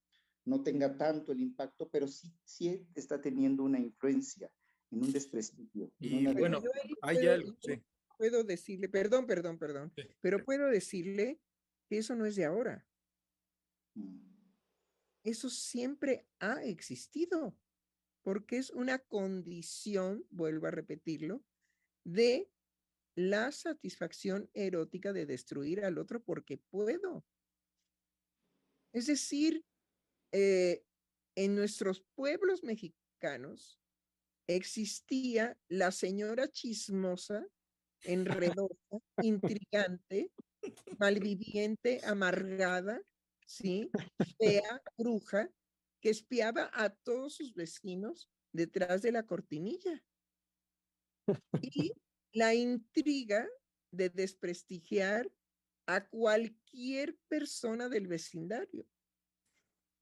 [0.44, 4.50] no tenga tanto el impacto, pero sí, sí está teniendo una influencia
[4.90, 5.90] en un desprestigio.
[5.98, 6.70] Y una bueno, yo
[7.02, 7.82] hay puedo- algo, yo sí.
[8.18, 10.02] Puedo decirle, perdón, perdón, perdón, Sí.
[10.20, 11.40] pero puedo decirle
[11.88, 12.86] que eso no es de ahora.
[13.94, 14.31] Mm.
[15.24, 17.56] Eso siempre ha existido,
[18.22, 21.44] porque es una condición, vuelvo a repetirlo,
[22.04, 22.50] de
[23.14, 27.24] la satisfacción erótica de destruir al otro porque puedo.
[28.92, 29.64] Es decir,
[30.32, 30.84] eh,
[31.36, 33.78] en nuestros pueblos mexicanos
[34.48, 37.46] existía la señora chismosa,
[38.02, 40.30] enredosa, intrigante,
[40.98, 43.00] malviviente, amargada,
[43.46, 43.90] ¿sí?
[44.38, 45.50] Fea, bruja,
[46.00, 50.02] que espiaba a todos sus vecinos detrás de la cortinilla.
[51.60, 51.92] Y
[52.32, 53.48] la intriga
[53.92, 55.30] de desprestigiar
[55.86, 58.86] a cualquier persona del vecindario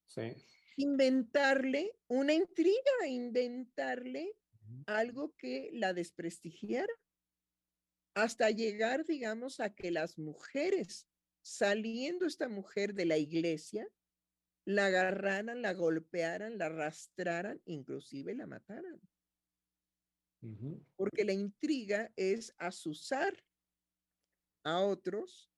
[0.08, 0.34] Sí.
[0.76, 4.32] inventarle una intriga, inventarle
[4.86, 6.92] algo que la desprestigiara,
[8.14, 11.09] hasta llegar, digamos, a que las mujeres,
[11.42, 13.88] saliendo esta mujer de la iglesia,
[14.64, 19.00] la agarraran, la golpearan, la arrastraran, inclusive la mataran,
[20.96, 23.44] porque la intriga es asusar
[24.64, 25.50] a otros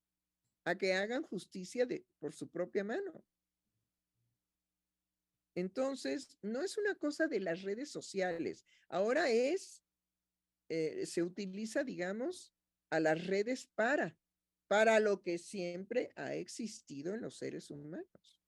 [0.65, 3.23] a que hagan justicia de, por su propia mano.
[5.55, 8.65] Entonces, no es una cosa de las redes sociales.
[8.89, 9.83] Ahora es,
[10.69, 12.53] eh, se utiliza, digamos,
[12.89, 14.17] a las redes para,
[14.67, 18.39] para lo que siempre ha existido en los seres humanos.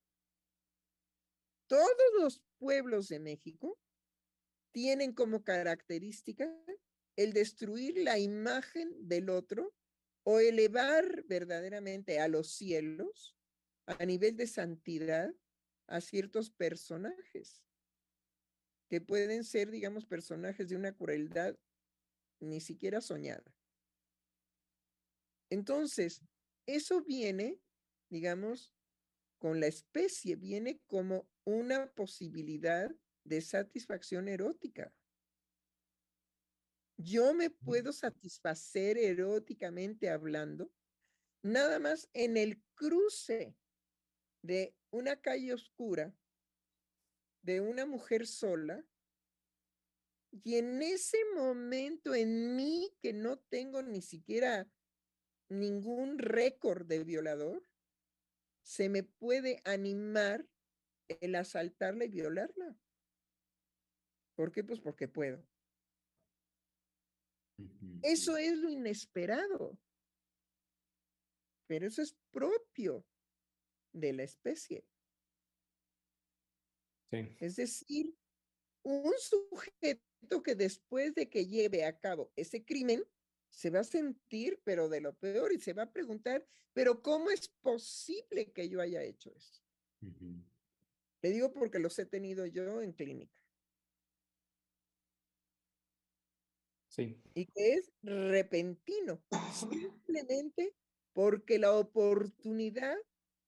[1.68, 3.80] Todos los pueblos de México
[4.72, 6.52] tienen como característica
[7.16, 9.74] el destruir la imagen del otro
[10.24, 13.36] o elevar verdaderamente a los cielos
[13.86, 15.34] a nivel de santidad
[15.88, 17.64] a ciertos personajes
[18.90, 21.58] que pueden ser, digamos, personajes de una crueldad
[22.40, 23.55] ni siquiera soñada.
[25.56, 26.22] Entonces,
[26.66, 27.62] eso viene,
[28.10, 28.74] digamos,
[29.40, 32.94] con la especie, viene como una posibilidad
[33.24, 34.94] de satisfacción erótica.
[36.98, 40.74] Yo me puedo satisfacer eróticamente hablando
[41.42, 43.56] nada más en el cruce
[44.42, 46.14] de una calle oscura,
[47.44, 48.86] de una mujer sola,
[50.44, 54.70] y en ese momento en mí que no tengo ni siquiera
[55.50, 57.64] ningún récord de violador,
[58.64, 60.48] se me puede animar
[61.08, 62.78] el asaltarla y violarla.
[64.36, 64.64] ¿Por qué?
[64.64, 65.46] Pues porque puedo.
[68.02, 69.78] Eso es lo inesperado.
[71.68, 73.06] Pero eso es propio
[73.94, 74.86] de la especie.
[77.40, 78.14] Es decir,
[78.84, 83.06] un sujeto que después de que lleve a cabo ese crimen,
[83.56, 87.32] se va a sentir, pero de lo peor, y se va a preguntar, pero ¿cómo
[87.32, 89.64] es posible que yo haya hecho eso?
[91.22, 93.42] Le digo porque los he tenido yo en clínica.
[96.90, 97.18] Sí.
[97.34, 100.76] Y que es repentino, simplemente
[101.14, 102.98] porque la oportunidad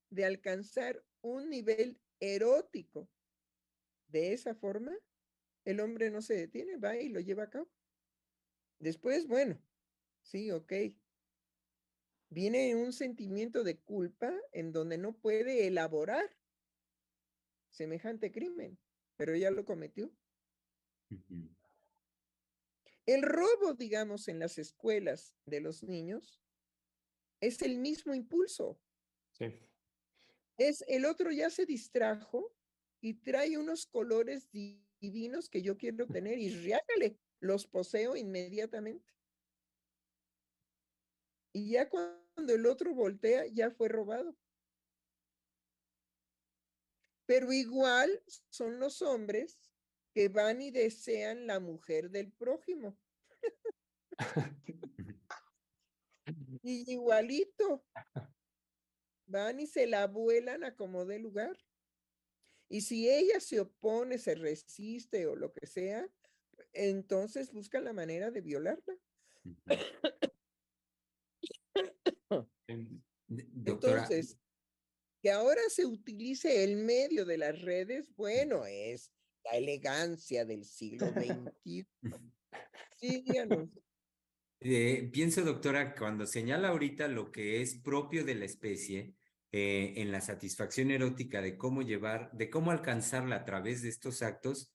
[0.10, 3.10] de alcanzar un nivel erótico
[4.08, 4.98] de esa forma,
[5.66, 7.70] el hombre no se detiene, va y lo lleva a cabo.
[8.80, 9.62] Después, bueno,
[10.28, 10.74] sí, ok.
[12.30, 16.30] Viene un sentimiento de culpa en donde no puede elaborar
[17.70, 18.78] semejante crimen,
[19.16, 20.12] pero ya lo cometió.
[23.06, 26.42] El robo, digamos, en las escuelas de los niños
[27.40, 28.82] es el mismo impulso.
[29.32, 29.54] Sí.
[30.58, 32.54] Es el otro ya se distrajo
[33.00, 39.17] y trae unos colores divinos que yo quiero tener y riágale, los poseo inmediatamente.
[41.54, 44.36] Y ya cuando el otro voltea, ya fue robado.
[47.26, 49.60] Pero igual son los hombres
[50.14, 52.98] que van y desean la mujer del prójimo.
[56.64, 57.86] y igualito.
[59.26, 61.58] Van y se la vuelan a como de lugar.
[62.70, 66.08] Y si ella se opone, se resiste o lo que sea,
[66.74, 68.98] entonces buscan la manera de violarla.
[72.68, 74.38] Entonces,
[75.22, 79.12] que ahora se utilice el medio de las redes, bueno, es
[79.44, 81.08] la elegancia del siglo
[81.64, 81.88] XXI.
[83.00, 83.24] Sí,
[84.60, 89.14] eh, pienso, doctora, cuando señala ahorita lo que es propio de la especie
[89.52, 94.24] eh, en la satisfacción erótica de cómo llevar, de cómo alcanzarla a través de estos
[94.24, 94.74] actos,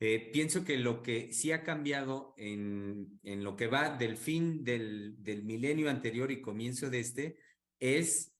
[0.00, 4.64] eh, pienso que lo que sí ha cambiado en, en lo que va del fin
[4.64, 7.38] del, del milenio anterior y comienzo de este
[7.78, 8.32] es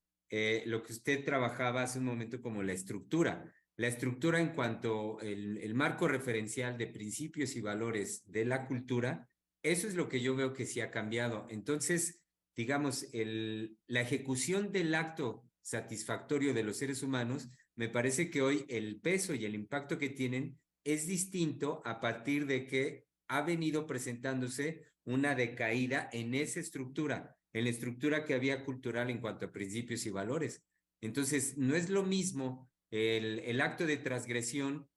[0.67, 5.57] lo que usted trabajaba hace un momento como la estructura la estructura en cuanto el,
[5.57, 9.31] el marco referencial de principios y valores de la cultura,
[9.63, 11.47] eso es lo que yo veo que sí ha cambiado.
[11.49, 12.21] Entonces,
[12.55, 18.67] digamos, el, la ejecución del acto satisfactorio de los seres humanos, me parece que hoy
[18.69, 23.87] el peso y el impacto que tienen es distinto a partir de que ha venido
[23.87, 29.53] presentándose una decaída en esa estructura, en la estructura que había cultural en cuanto a
[29.53, 30.65] principios y valores.
[31.01, 34.89] Entonces, no es lo mismo el, acto de transgresión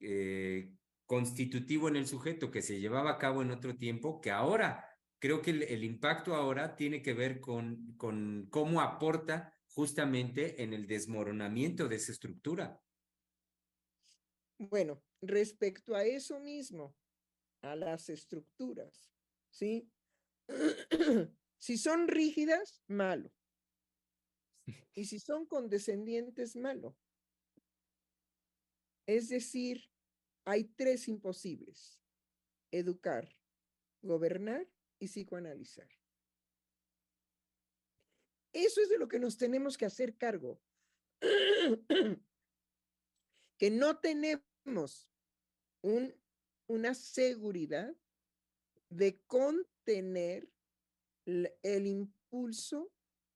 [0.00, 0.70] eh,
[1.06, 4.84] constitutivo en el sujeto que se llevaba a cabo en otro tiempo, que ahora
[5.18, 10.86] creo que el, impacto ahora tiene que ver con, con cómo aporta justamente en el
[10.86, 12.80] desmoronamiento de esa estructura.
[14.58, 16.96] Bueno, respecto a eso mismo,
[17.62, 19.10] a las estructuras,
[19.50, 19.90] ¿sí?
[21.58, 23.32] si son rígidas, malo.
[24.94, 26.96] Y si son condescendientes, malo.
[29.06, 29.90] Es decir,
[30.44, 32.00] hay tres imposibles.
[32.72, 33.36] Educar,
[34.02, 34.66] gobernar
[34.98, 35.88] y psicoanalizar.
[38.52, 40.60] Eso es de lo que nos tenemos que hacer cargo.
[43.58, 44.44] que no tenemos
[45.82, 46.14] un,
[46.68, 47.94] una seguridad
[48.90, 50.48] de contener
[51.24, 52.92] el impulso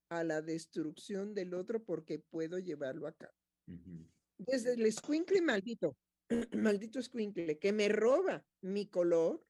[0.09, 3.35] a la destrucción del otro porque puedo llevarlo a cabo
[4.47, 5.97] desde el escuincle maldito,
[6.57, 9.45] maldito escuincle, que me roba mi color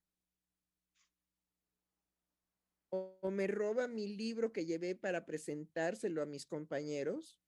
[2.89, 7.39] o me roba mi libro que llevé para presentárselo a mis compañeros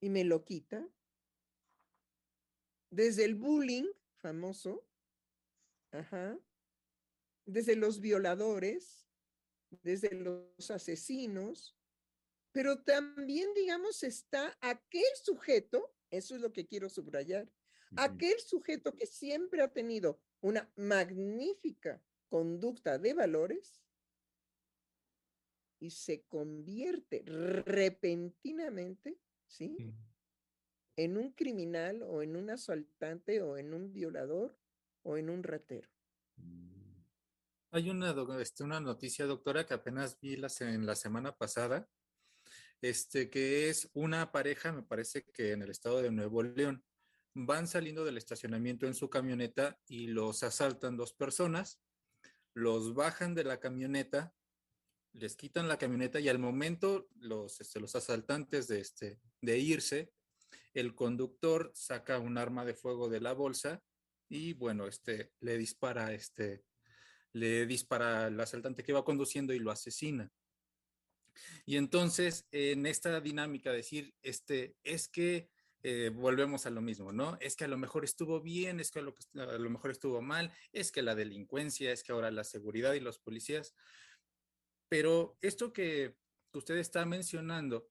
[0.00, 0.88] y me lo quita.
[2.92, 4.86] Desde el bullying famoso,
[5.92, 6.38] ajá,
[7.46, 9.08] desde los violadores,
[9.82, 11.74] desde los asesinos,
[12.52, 17.50] Pero también, digamos, está aquel sujeto, eso es lo que quiero subrayar,
[17.96, 23.82] aquel sujeto que siempre ha tenido una magnífica conducta de valores
[25.80, 29.82] y se convierte repentinamente, ¿sí?
[30.96, 34.58] En un criminal o en un asaltante o en un violador
[35.02, 35.88] o en un ratero.
[36.36, 36.70] Mm.
[37.74, 41.88] Hay una, este, una noticia, doctora, que apenas vi la, en la semana pasada,
[42.82, 46.84] este, que es una pareja, me parece que en el estado de Nuevo León,
[47.34, 51.80] van saliendo del estacionamiento en su camioneta y los asaltan dos personas,
[52.52, 54.34] los bajan de la camioneta
[55.14, 60.12] les quitan la camioneta y al momento los, este, los asaltantes de, este, de irse,
[60.74, 63.82] el conductor saca un arma de fuego de la bolsa
[64.28, 66.64] y bueno, este, le dispara, este,
[67.32, 70.30] le dispara al asaltante que va conduciendo y lo asesina.
[71.64, 75.50] Y entonces, en esta dinámica, decir, este, es que
[75.82, 77.36] eh, volvemos a lo mismo, ¿no?
[77.40, 80.22] Es que a lo mejor estuvo bien, es que a lo, a lo mejor estuvo
[80.22, 83.74] mal, es que la delincuencia, es que ahora la seguridad y los policías,
[84.88, 86.16] pero esto que
[86.52, 87.88] usted está mencionando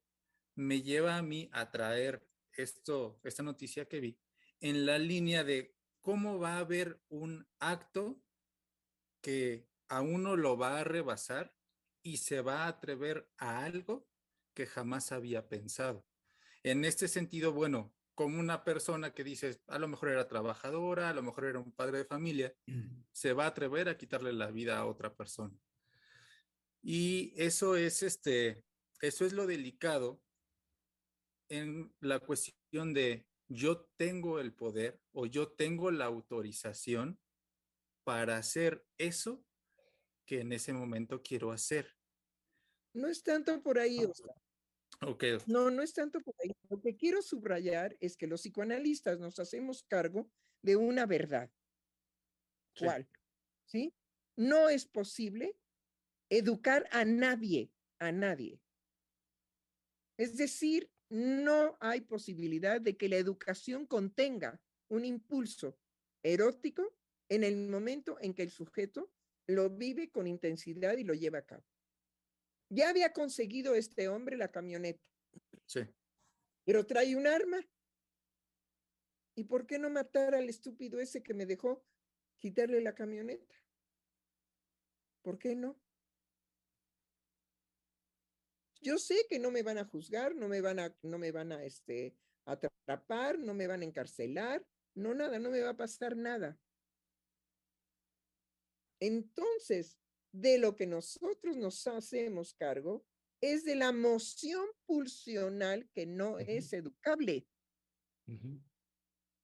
[0.55, 2.23] me lleva a mí a traer
[2.61, 4.19] esto, esta noticia que vi
[4.61, 8.21] en la línea de cómo va a haber un acto
[9.21, 11.53] que a uno lo va a rebasar
[12.03, 14.07] y se va a atrever a algo
[14.53, 16.05] que jamás había pensado.
[16.63, 21.13] En este sentido, bueno, como una persona que dice, a lo mejor era trabajadora, a
[21.13, 22.55] lo mejor era un padre de familia,
[23.11, 25.57] se va a atrever a quitarle la vida a otra persona.
[26.83, 28.63] Y eso es este,
[29.01, 30.21] eso es lo delicado
[31.51, 37.19] en la cuestión de yo tengo el poder o yo tengo la autorización
[38.05, 39.45] para hacer eso
[40.25, 41.93] que en ese momento quiero hacer.
[42.93, 44.35] No es tanto por ahí, Oscar.
[45.01, 45.39] Okay.
[45.47, 46.51] No, no es tanto por ahí.
[46.69, 50.31] Lo que quiero subrayar es que los psicoanalistas nos hacemos cargo
[50.61, 51.51] de una verdad.
[52.77, 53.09] ¿Cuál?
[53.65, 53.93] ¿Sí?
[54.37, 55.57] No es posible
[56.29, 58.61] educar a nadie, a nadie.
[60.17, 65.77] Es decir, no hay posibilidad de que la educación contenga un impulso
[66.23, 66.95] erótico
[67.27, 69.11] en el momento en que el sujeto
[69.45, 71.65] lo vive con intensidad y lo lleva a cabo.
[72.69, 75.03] Ya había conseguido este hombre la camioneta.
[75.65, 75.81] Sí.
[76.63, 77.59] Pero trae un arma.
[79.35, 81.83] ¿Y por qué no matar al estúpido ese que me dejó
[82.39, 83.55] quitarle la camioneta?
[85.21, 85.80] ¿Por qué no?
[88.81, 91.51] Yo sé que no me van a juzgar, no me van a, no me van
[91.51, 92.15] a este,
[92.45, 94.65] atrapar, no me van a encarcelar,
[94.95, 96.59] no nada, no me va a pasar nada.
[98.99, 99.99] Entonces,
[100.31, 103.05] de lo que nosotros nos hacemos cargo
[103.39, 107.47] es de la moción pulsional que no es educable,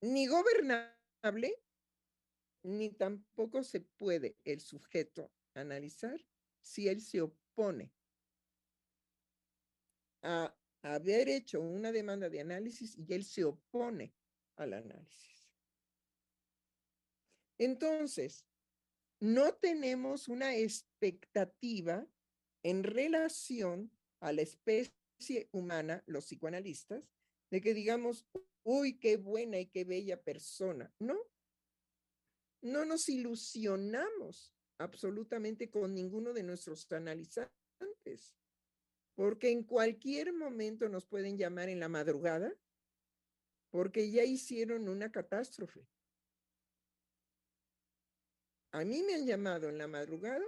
[0.01, 1.61] ni gobernable,
[2.63, 6.19] ni tampoco se puede el sujeto analizar
[6.61, 7.96] si él se opone
[10.23, 14.13] a haber hecho una demanda de análisis y él se opone
[14.55, 15.51] al análisis.
[17.57, 18.45] Entonces,
[19.19, 22.07] no tenemos una expectativa
[22.63, 27.03] en relación a la especie humana, los psicoanalistas,
[27.49, 28.27] de que digamos,
[28.63, 30.93] uy, qué buena y qué bella persona.
[30.99, 31.17] No,
[32.61, 38.35] no nos ilusionamos absolutamente con ninguno de nuestros analizantes
[39.17, 42.53] porque en cualquier momento nos pueden llamar en la madrugada,
[43.71, 45.87] porque ya hicieron una catástrofe.
[48.73, 50.45] A mí me han llamado en la madrugada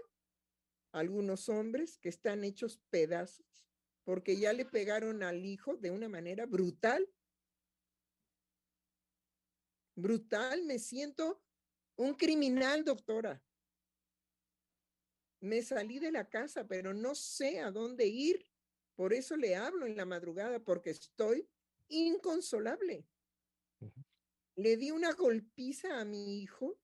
[0.92, 3.66] algunos hombres que están hechos pedazos,
[4.04, 7.12] porque ya le pegaron al hijo de una manera brutal.
[9.96, 11.42] Brutal, me siento
[11.96, 13.44] un criminal, doctora.
[15.40, 18.46] Me salí de la casa, pero no sé a dónde ir.
[19.00, 21.48] Por eso le hablo en la madrugada, porque estoy
[21.88, 23.08] inconsolable.
[24.58, 26.78] Le di una golpiza a mi hijo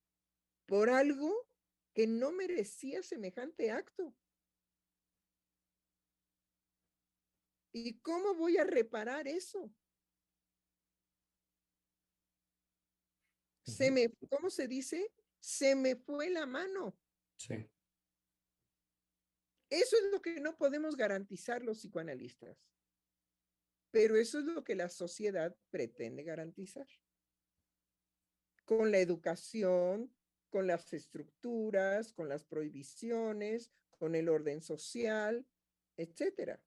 [0.66, 1.46] por algo
[1.94, 4.16] que no merecía semejante acto.
[7.74, 9.70] ¿Y cómo voy a reparar eso?
[13.64, 15.12] Se me, ¿cómo se dice?
[15.42, 16.98] Se me fue la mano.
[17.36, 17.70] Sí.
[19.76, 22.66] Eso es lo que no podemos garantizar los psicoanalistas.
[23.92, 26.88] Pero eso es lo que la sociedad pretende garantizar.
[28.64, 30.16] Con la educación,
[30.50, 33.70] con las estructuras, con las prohibiciones,
[34.00, 35.46] con el orden social,
[35.98, 36.64] etcétera.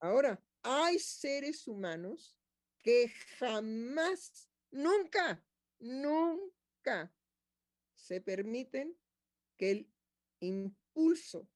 [0.00, 2.36] Ahora, hay seres humanos
[2.82, 5.42] que jamás, nunca,
[5.78, 7.10] nunca
[8.08, 8.98] se permiten
[9.58, 9.92] que el
[10.40, 11.46] impulso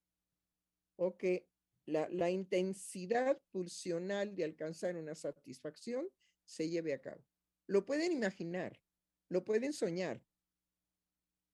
[0.97, 1.49] o que
[1.87, 6.07] la, intensidad pulsional de alcanzar una satisfacción
[6.45, 7.25] se lleve a cabo.
[7.65, 8.79] Lo pueden imaginar,
[9.29, 10.23] lo pueden soñar,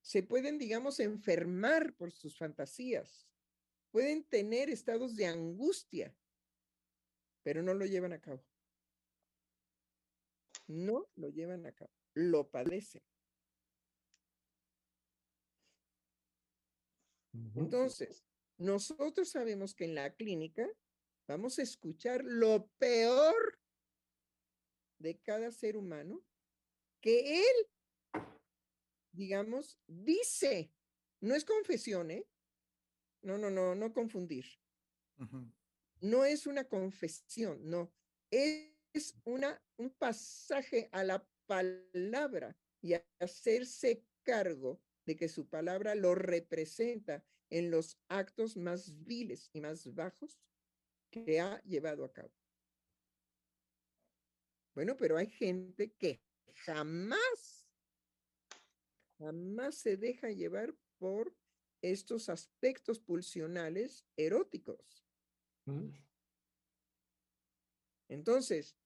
[0.01, 3.25] se pueden, digamos, enfermar por sus fantasías,
[3.91, 6.13] pueden tener estados de angustia,
[7.41, 8.43] pero no lo llevan a cabo.
[10.67, 13.01] No lo llevan a cabo, lo padecen.
[17.55, 18.23] Entonces,
[18.57, 20.67] nosotros sabemos que en la clínica
[21.27, 23.59] vamos a escuchar lo peor
[24.99, 26.23] de cada ser humano
[27.01, 28.23] que él,
[29.13, 30.73] digamos, dice.
[31.21, 32.25] No es confesión, ¿eh?
[33.21, 34.45] No, no, no, no confundir.
[36.01, 37.91] No es una confesión, no.
[38.31, 45.95] Es una, un pasaje a la palabra y a hacerse cargo de que su palabra
[45.95, 50.39] lo representa en los actos más viles y más bajos
[51.09, 52.31] que ha llevado a cabo.
[54.75, 56.21] Bueno, pero hay gente que
[56.53, 57.67] jamás,
[59.17, 61.35] jamás se deja llevar por
[61.81, 65.03] estos aspectos pulsionales eróticos.
[65.65, 65.91] Ujú.
[68.09, 68.77] Entonces,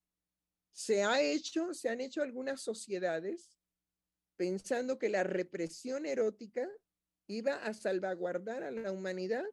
[0.71, 3.59] se ha hecho, se han hecho algunas sociedades
[4.37, 6.67] pensando que la represión erótica
[7.27, 9.45] iba a salvaguardar a la humanidad.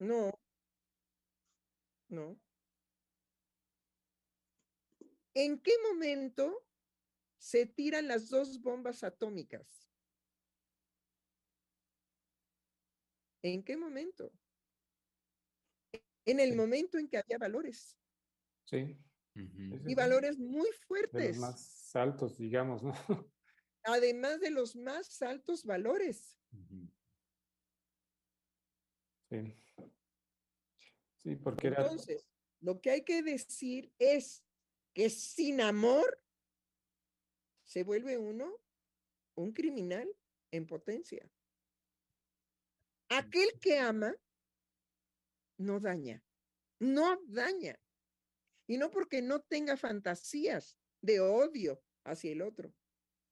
[0.00, 0.32] No,
[2.10, 2.40] no.
[5.34, 6.66] ¿En qué momento
[7.38, 9.88] se tiran las dos bombas atómicas?
[13.42, 14.32] ¿En qué momento?
[16.24, 16.54] En el Sí.
[16.54, 17.98] momento en que había valores
[18.64, 18.98] Sí,
[19.86, 22.92] Y valores muy De los fuertes, más altos, digamos, ¿no?
[23.82, 26.38] además de los más altos valores.
[29.28, 29.56] Sí.
[31.16, 31.82] Sí, porque era.
[31.82, 32.28] Entonces,
[32.60, 34.42] lo que hay que decir es
[34.94, 36.22] que sin amor
[37.64, 38.52] se vuelve uno
[39.36, 40.08] un criminal
[40.50, 41.30] en potencia.
[43.08, 44.14] Aquel que ama
[45.58, 46.22] no daña,
[46.78, 47.78] no daña.
[48.70, 52.72] Y no porque no tenga fantasías de odio hacia el otro,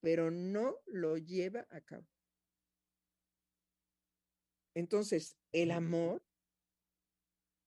[0.00, 2.08] pero no lo lleva a cabo.
[4.74, 6.26] Entonces, el amor,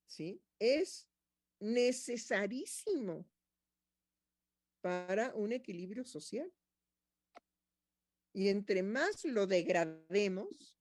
[0.06, 0.42] ¿sí?
[0.58, 1.08] Es
[1.60, 3.26] necesarísimo
[4.82, 6.52] para un equilibrio social.
[8.34, 10.76] Y entre más lo degrademos,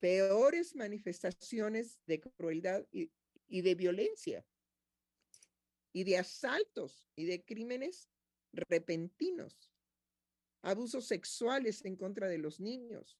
[0.00, 3.12] peores manifestaciones de crueldad y,
[3.46, 4.44] y de violencia,
[5.92, 8.08] y de asaltos y de crímenes
[8.52, 9.70] repentinos,
[10.62, 13.18] abusos sexuales en contra de los niños,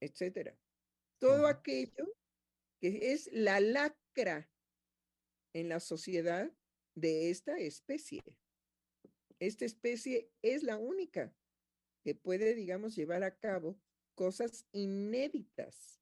[0.00, 0.58] etcétera.
[1.18, 2.06] Todo aquello
[2.80, 4.50] que es la lacra
[5.54, 6.52] en la sociedad
[6.94, 8.22] de esta especie.
[9.38, 11.34] Esta especie es la única
[12.02, 13.78] que puede, digamos, llevar a cabo
[14.14, 16.00] cosas inéditas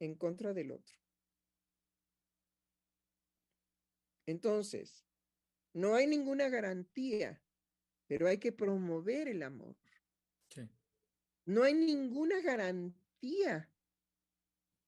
[0.00, 1.03] en contra del otro.
[4.26, 5.04] Entonces,
[5.72, 7.42] no hay ninguna garantía,
[8.06, 9.76] pero hay que promover el amor.
[10.48, 10.68] Sí.
[11.46, 13.70] No hay ninguna garantía.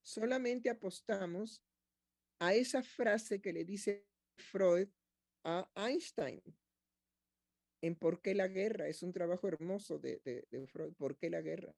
[0.03, 1.63] Solamente apostamos
[2.39, 4.07] a esa frase que le dice
[4.37, 4.89] Freud
[5.45, 6.43] a Einstein
[7.83, 8.89] en ¿Por qué la guerra?
[8.89, 11.75] Es un trabajo hermoso de, de, de Freud, ¿por qué la guerra?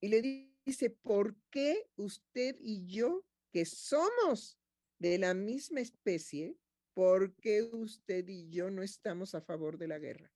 [0.00, 4.58] Y le dice, ¿por qué usted y yo, que somos
[4.98, 6.56] de la misma especie,
[6.94, 10.32] por qué usted y yo no estamos a favor de la guerra?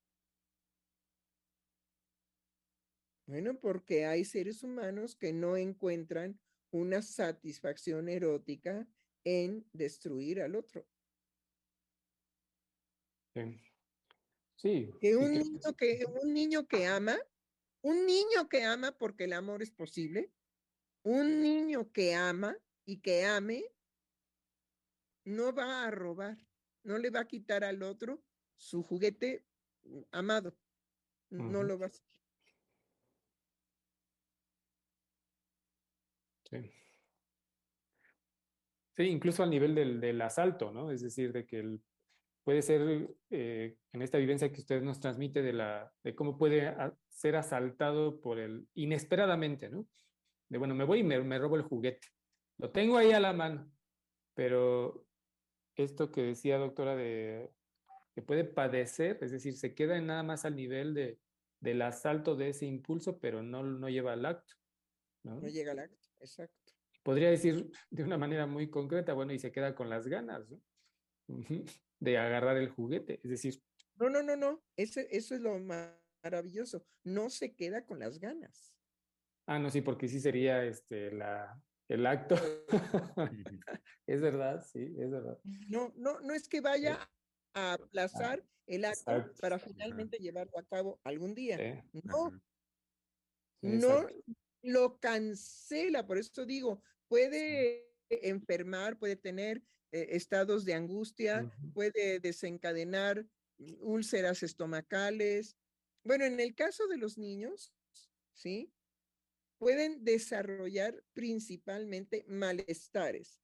[3.27, 6.41] Bueno, porque hay seres humanos que no encuentran
[6.73, 8.89] una satisfacción erótica
[9.25, 10.87] en destruir al otro.
[13.35, 13.61] Sí.
[14.57, 14.91] Sí.
[15.01, 17.17] Que un niño que, un niño que ama,
[17.83, 20.31] un niño que ama porque el amor es posible,
[21.03, 23.65] un niño que ama y que ame,
[25.25, 26.37] no va a robar,
[26.83, 28.25] no le va a quitar al otro
[28.57, 29.47] su juguete
[29.85, 30.57] mm, amado.
[31.31, 32.05] No lo va a hacer.
[36.51, 36.73] Sí.
[38.97, 40.91] Sí, incluso al nivel del, del asalto, ¿no?
[40.91, 41.83] Es decir, de que el-
[42.43, 46.67] puede ser eh, en esta vivencia que usted nos transmite de, la, de cómo puede
[46.67, 49.87] a- ser asaltado por el inesperadamente, ¿no?
[50.49, 52.09] de bueno, me voy y me, me robo el juguete.
[52.59, 53.73] Lo tengo ahí a la mano,
[54.35, 55.07] pero
[55.81, 57.51] esto que decía doctora de
[58.15, 61.21] que puede padecer, es decir, se queda nada más al nivel de,
[61.61, 64.55] del asalto de ese impulso, pero no, no lleva al acto.
[65.23, 65.41] ¿no?
[65.41, 66.73] No llega al acto, exacto.
[67.03, 70.61] Podría decir de una manera muy concreta, bueno, y se queda con las ganas ¿no?
[71.99, 73.21] De agarrar el juguete.
[73.23, 73.63] Es decir,
[73.97, 74.63] No, no, no, no.
[74.77, 76.85] Ese, eso es lo ma- maravilloso.
[77.05, 78.75] No se queda con las ganas.
[79.47, 82.37] ah, no, sí, porque sí sería este, la, el acto.
[84.07, 85.39] es verdad, sí, es verdad.
[85.69, 87.11] No, no, no es que vaya
[87.53, 89.41] a aplazar el acto exacto.
[89.41, 91.59] para finalmente llevarlo a cabo algún día.
[91.93, 92.41] Sí, No,
[93.63, 94.07] no
[94.63, 96.07] lo cancela.
[96.07, 99.61] Por eso digo, puede enfermar, puede tener
[99.91, 103.27] eh, estados de angustia, puede desencadenar
[103.81, 105.57] úlceras estomacales.
[106.05, 107.75] Bueno, en el caso de los niños,
[108.33, 108.73] ¿sí?
[109.61, 113.43] Pueden desarrollar principalmente malestares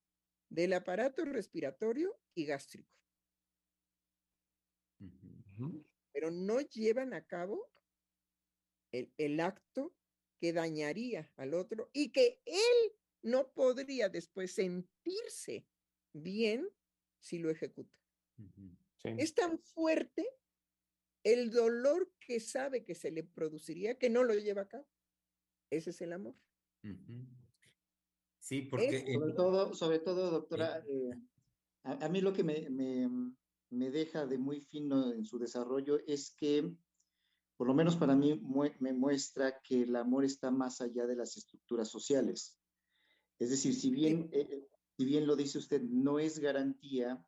[0.49, 2.91] del aparato respiratorio y gástrico,
[6.13, 7.71] pero no llevan a cabo
[8.93, 9.95] el, el acto
[10.41, 15.67] que dañaría al otro y que él no podría después sentirse
[16.15, 16.67] bien
[17.21, 17.95] si lo ejecuta.
[19.03, 19.11] Sí.
[19.19, 20.27] Es tan fuerte
[21.25, 24.89] el dolor que sabe que se le produciría que no lo lleva a cabo.
[25.71, 26.35] Ese es el amor.
[28.39, 31.11] Sí, porque Es- Sobre todo, sobre todo, doctora, eh,
[31.83, 33.09] a, a mí lo que me, me,
[33.71, 36.77] me deja de muy fino en su desarrollo es que,
[37.57, 38.41] por lo menos para mí,
[38.81, 42.61] me muestra que el amor está más allá de las estructuras sociales.
[43.39, 47.27] Es decir, si bien, eh, eh, si bien lo dice usted, no es garantía,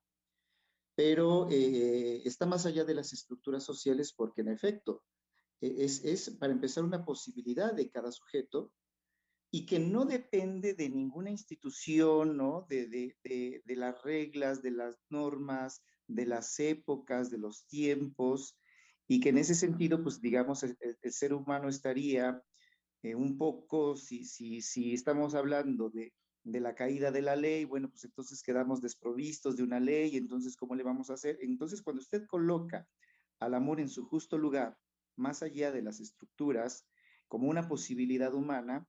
[0.94, 5.04] pero eh, está más allá de las estructuras sociales porque, en efecto,
[5.60, 8.72] es, es, para empezar, una posibilidad de cada sujeto
[9.50, 12.66] y que no depende de ninguna institución, ¿no?
[12.68, 18.58] De, de, de, las reglas, de las normas, de las épocas, de los tiempos,
[19.06, 22.42] y que en ese sentido, pues digamos, el ser humano estaría
[23.02, 26.12] eh, un poco, si, si, si estamos hablando de,
[26.42, 30.56] de la caída de la ley, bueno, pues entonces quedamos desprovistos de una ley, entonces,
[30.56, 31.38] ¿cómo le vamos a hacer?
[31.40, 32.88] Entonces, cuando usted coloca
[33.38, 34.76] al amor en su justo lugar,
[35.18, 36.86] más allá de las estructuras,
[37.28, 38.88] como una posibilidad humana,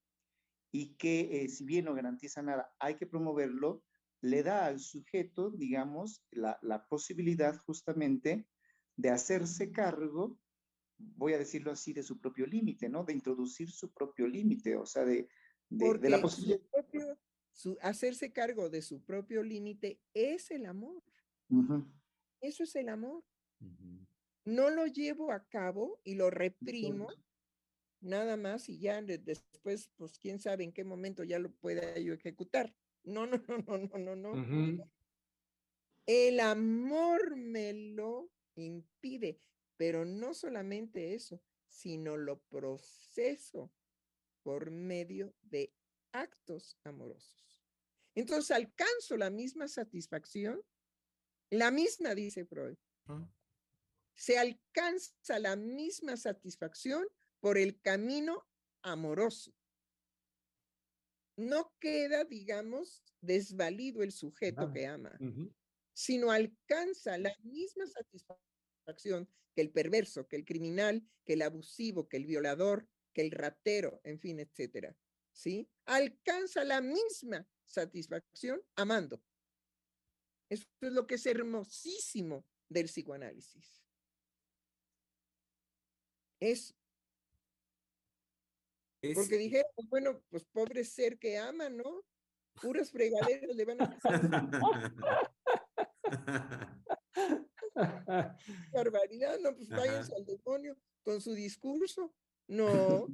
[0.71, 3.83] y que eh, si bien no garantiza nada, hay que promoverlo,
[4.21, 8.47] le da al sujeto, digamos, la, la posibilidad justamente
[8.95, 10.37] de hacerse cargo,
[10.97, 13.03] voy a decirlo así, de su propio límite, ¿no?
[13.03, 15.27] De introducir su propio límite, o sea, de,
[15.69, 16.59] de, de la posibilidad.
[16.59, 17.19] Su propio,
[17.51, 21.01] su, hacerse cargo de su propio límite es el amor.
[21.49, 21.93] Uh -huh.
[22.41, 23.23] Eso es el amor.
[23.61, 24.07] Uh -huh.
[24.49, 27.07] No lo llevo a cabo y lo reprimo.
[28.01, 32.13] Nada más y ya después, pues quién sabe en qué momento ya lo pueda yo
[32.13, 32.73] ejecutar.
[33.03, 34.31] No, no, no, no, no, no, no.
[34.31, 34.89] Uh -huh.
[36.07, 39.39] El amor me lo impide,
[39.77, 43.71] pero no solamente eso, sino lo proceso
[44.41, 45.71] por medio de
[46.11, 47.63] actos amorosos.
[48.15, 50.63] Entonces alcanzo la misma satisfacción,
[51.51, 52.77] la misma, dice Freud.
[53.07, 53.38] Uh -huh.
[54.19, 57.07] Se alcanza la misma satisfacción
[57.39, 58.45] por el camino
[58.81, 59.55] amoroso.
[61.37, 65.55] No queda, digamos, desvalido el sujeto ah, que ama, uh -huh.
[65.93, 72.17] sino alcanza la misma satisfacción que el perverso, que el criminal, que el abusivo, que
[72.17, 74.97] el violador, que el ratero, en fin, etcétera.
[75.31, 75.69] ¿Sí?
[75.85, 79.23] Alcanza la misma satisfacción amando.
[80.49, 83.78] Eso es lo que es hermosísimo del psicoanálisis.
[86.39, 86.75] Es
[89.01, 89.15] es...
[89.15, 92.03] Porque dijeron, bueno, pues pobre ser que ama, ¿no?
[92.61, 93.97] Puras fregaderas le van a
[98.73, 102.13] Barbaridad, no, pues váyanse al demonio con su discurso.
[102.47, 103.07] No,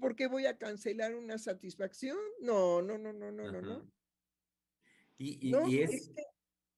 [0.00, 2.18] ¿por qué voy a cancelar una satisfacción?
[2.40, 3.90] No, no, no, no, no, no, no.
[5.16, 5.94] Y, y, no, y es...
[5.94, 6.22] es que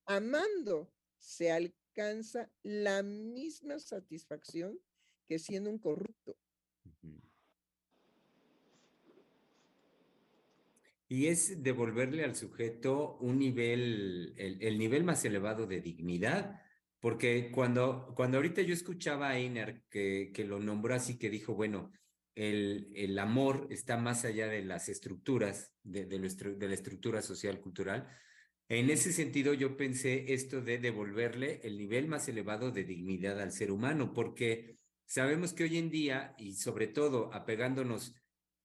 [0.05, 4.79] amando se alcanza la misma satisfacción
[5.27, 6.37] que siendo un corrupto.
[11.09, 16.61] Y es devolverle al sujeto un nivel, el, el, nivel más elevado de dignidad,
[16.99, 21.55] porque cuando, cuando ahorita yo escuchaba a Einer que, que lo nombró así, que dijo,
[21.55, 21.93] bueno,
[22.35, 27.23] el, el amor está más allá de las estructuras, de, de, nuestro, de la estructura
[27.23, 28.09] social, cultural,
[28.69, 33.53] en ese sentido yo pensé esto de devolverle el nivel más elevado de dignidad al
[33.53, 34.77] ser humano, porque
[35.07, 38.15] sabemos que hoy en día, y sobre todo apegándonos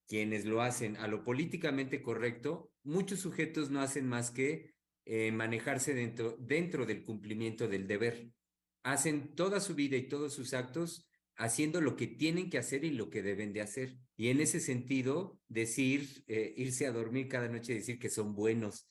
[0.06, 4.74] quienes lo hacen a lo políticamente correcto, muchos sujetos no hacen más que
[5.04, 8.30] eh, manejarse dentro, dentro del cumplimiento del deber.
[8.82, 12.90] Hacen toda su vida y todos sus actos haciendo lo que tienen que hacer y
[12.90, 13.96] lo que deben de hacer.
[14.16, 18.88] Y en ese sentido, decir, eh, irse a dormir cada noche, decir que son buenos.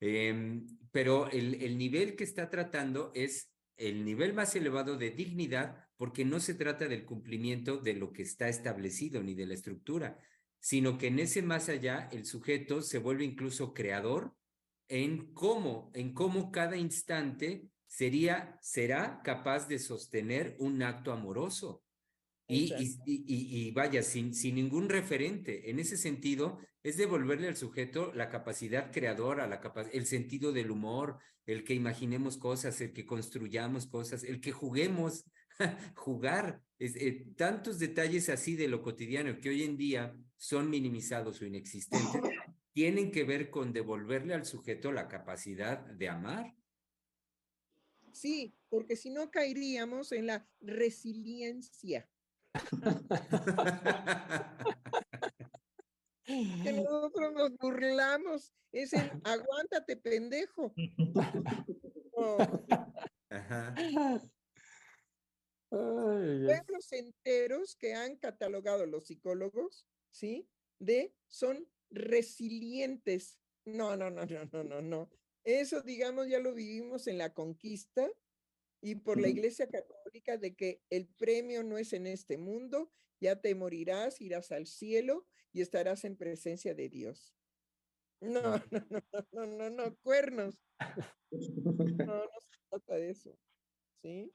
[0.00, 5.76] Em, pero el, el nivel que está tratando es el nivel más elevado de dignidad
[6.02, 10.18] porque no se trata del cumplimiento de lo que está establecido ni de la estructura,
[10.58, 14.34] sino que en ese más allá el sujeto se vuelve incluso creador
[14.88, 21.84] en cómo, en cómo cada instante sería, será capaz de sostener un acto amoroso.
[22.48, 25.70] Y, y, y, y, vaya, sin, sin ningún referente.
[25.70, 30.72] En ese sentido, es devolverle al sujeto la capacidad creadora, la capa el sentido del
[30.72, 35.24] humor, el que imaginemos cosas, el que construyamos cosas, el que juguemos,
[35.94, 36.62] jugar.
[36.78, 41.46] Es, eh, tantos detalles así de lo cotidiano que hoy en día son minimizados o
[41.46, 42.20] inexistentes,
[42.72, 46.54] tienen que ver con devolverle al sujeto la capacidad de amar.
[48.12, 52.08] Sí, porque si no caeríamos en la resiliencia.
[56.24, 60.74] que nosotros nos burlamos, es el aguántate, pendejo.
[62.12, 62.38] Oh.
[63.30, 63.74] Ajá.
[65.72, 70.46] Pueblos enteros que han catalogado los psicólogos, ¿sí?
[70.78, 73.38] De son resilientes.
[73.64, 75.10] No, no, no, no, no, no, no.
[75.44, 78.06] Eso, digamos, ya lo vivimos en la conquista
[78.82, 83.40] y por la Iglesia Católica de que el premio no es en este mundo, ya
[83.40, 87.34] te morirás, irás al cielo y estarás en presencia de Dios.
[88.20, 90.58] No, no, no, no, no, no, cuernos.
[91.32, 93.38] No, no se trata de eso.
[94.02, 94.30] ¿Sí?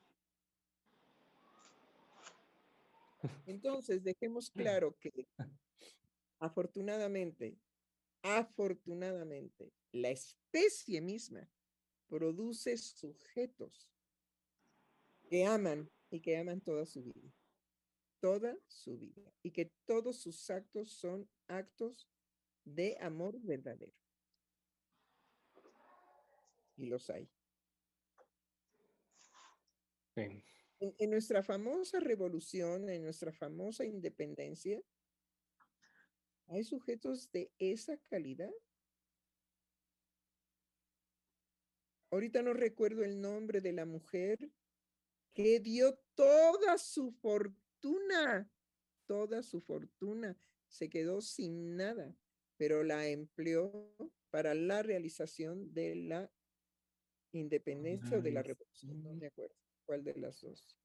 [3.46, 5.28] Entonces, dejemos claro que
[6.40, 7.58] afortunadamente,
[8.22, 11.50] afortunadamente, la especie misma
[12.08, 13.90] produce sujetos
[15.30, 17.34] que aman y que aman toda su vida,
[18.20, 22.08] toda su vida, y que todos sus actos son actos
[22.64, 23.94] de amor verdadero.
[26.78, 27.30] Y los hay.
[30.80, 34.82] En, en, nuestra famosa revolución, en nuestra famosa independencia,
[36.48, 38.52] hay sujetos de esa calidad.
[42.12, 44.52] Ahorita no recuerdo el nombre de la mujer
[45.34, 48.50] que dio toda su fortuna,
[49.06, 50.38] toda su fortuna,
[50.68, 52.16] se quedó sin nada,
[52.56, 53.94] pero la empleó
[54.30, 56.32] para la realización de la
[57.34, 60.78] independencia o de la revolución, no me acuerdo cuál de las dos.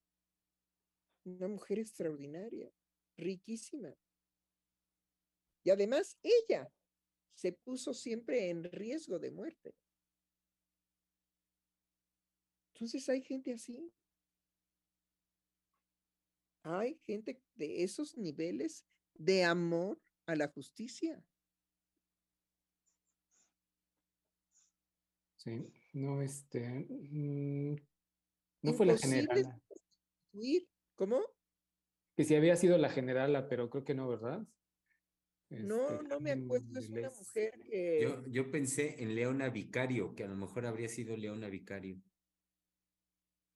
[1.25, 2.73] Una mujer extraordinaria,
[3.17, 3.95] riquísima.
[5.65, 6.73] Y además ella
[7.35, 9.75] se puso siempre en riesgo de muerte.
[12.75, 13.93] Entonces hay gente así.
[16.65, 21.25] Hay gente de esos niveles de amor a la justicia.
[25.37, 27.75] Sí, no, este, mm,
[28.63, 29.61] no fue la general.
[30.95, 31.21] ¿Cómo?
[32.17, 34.47] Que si había sido la generala, pero creo que no, ¿verdad?
[35.51, 38.01] No, este, no me acuerdo, es una mujer que...
[38.03, 42.01] Yo, yo pensé en Leona Vicario, que a lo mejor habría sido Leona Vicario.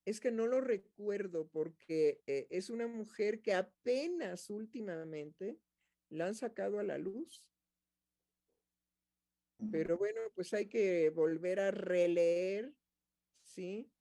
[0.05, 5.59] Es que no lo recuerdo porque eh, es una mujer que apenas últimamente
[6.09, 7.43] la han sacado a la luz.
[9.71, 12.75] Pero bueno, pues hay que volver a releer,
[13.41, 13.91] ¿sí?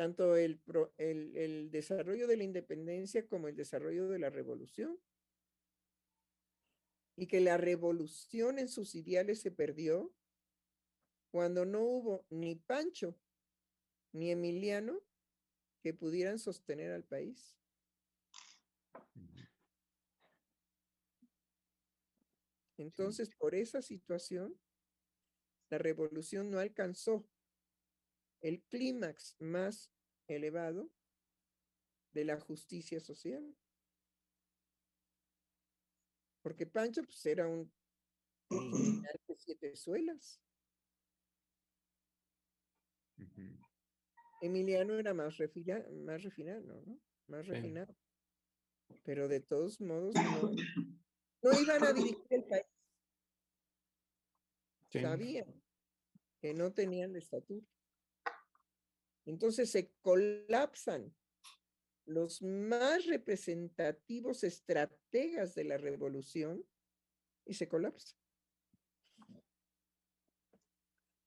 [0.00, 0.62] Tanto el,
[0.96, 4.98] el, el desarrollo de la independencia como el desarrollo de la revolución.
[7.16, 10.10] Y que la revolución en sus ideales se perdió
[11.30, 13.14] cuando no hubo ni Pancho
[14.12, 15.02] ni Emiliano
[15.82, 17.58] que pudieran sostener al país.
[22.78, 24.58] Entonces, por esa situación,
[25.68, 27.29] la revolución no alcanzó
[28.40, 29.90] el clímax más
[30.26, 30.90] elevado
[32.12, 33.56] de la justicia social.
[36.42, 37.70] Porque Pancho pues, era un
[38.50, 40.40] de siete suelas.
[44.40, 45.36] Emiliano era más,
[45.92, 46.98] más refinado, ¿no?
[47.26, 47.94] Más refinado.
[49.04, 50.50] Pero de todos modos no,
[51.42, 52.64] no iban a dirigir el país.
[54.90, 55.62] Sabían
[56.40, 57.66] que no tenían estatura.
[59.30, 61.14] Entonces se colapsan
[62.04, 66.66] los más representativos estrategas de la revolución
[67.46, 68.16] y se colapsa.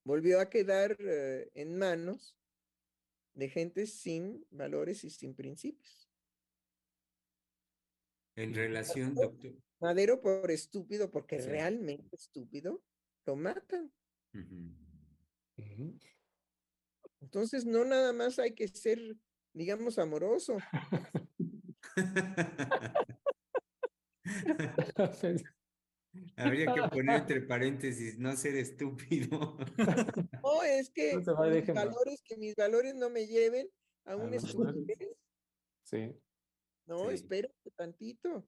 [0.03, 2.37] Volvió a quedar eh, en manos
[3.35, 6.11] de gente sin valores y sin principios.
[8.35, 9.55] En relación, doctor.
[9.79, 11.47] Madero por estúpido, porque Sí.
[11.47, 12.83] realmente estúpido,
[13.25, 13.93] lo matan.
[17.23, 18.99] Entonces, no nada más hay que ser,
[19.53, 20.57] digamos, amoroso.
[26.35, 29.57] Habría que poner entre paréntesis, no ser estúpido.
[30.43, 33.69] No, es que No se va, mis valores, que mis valores no me lleven
[34.05, 35.15] a A un estupidez.
[35.83, 36.15] Sí.
[36.85, 37.15] No, Sí.
[37.15, 38.47] espérate tantito.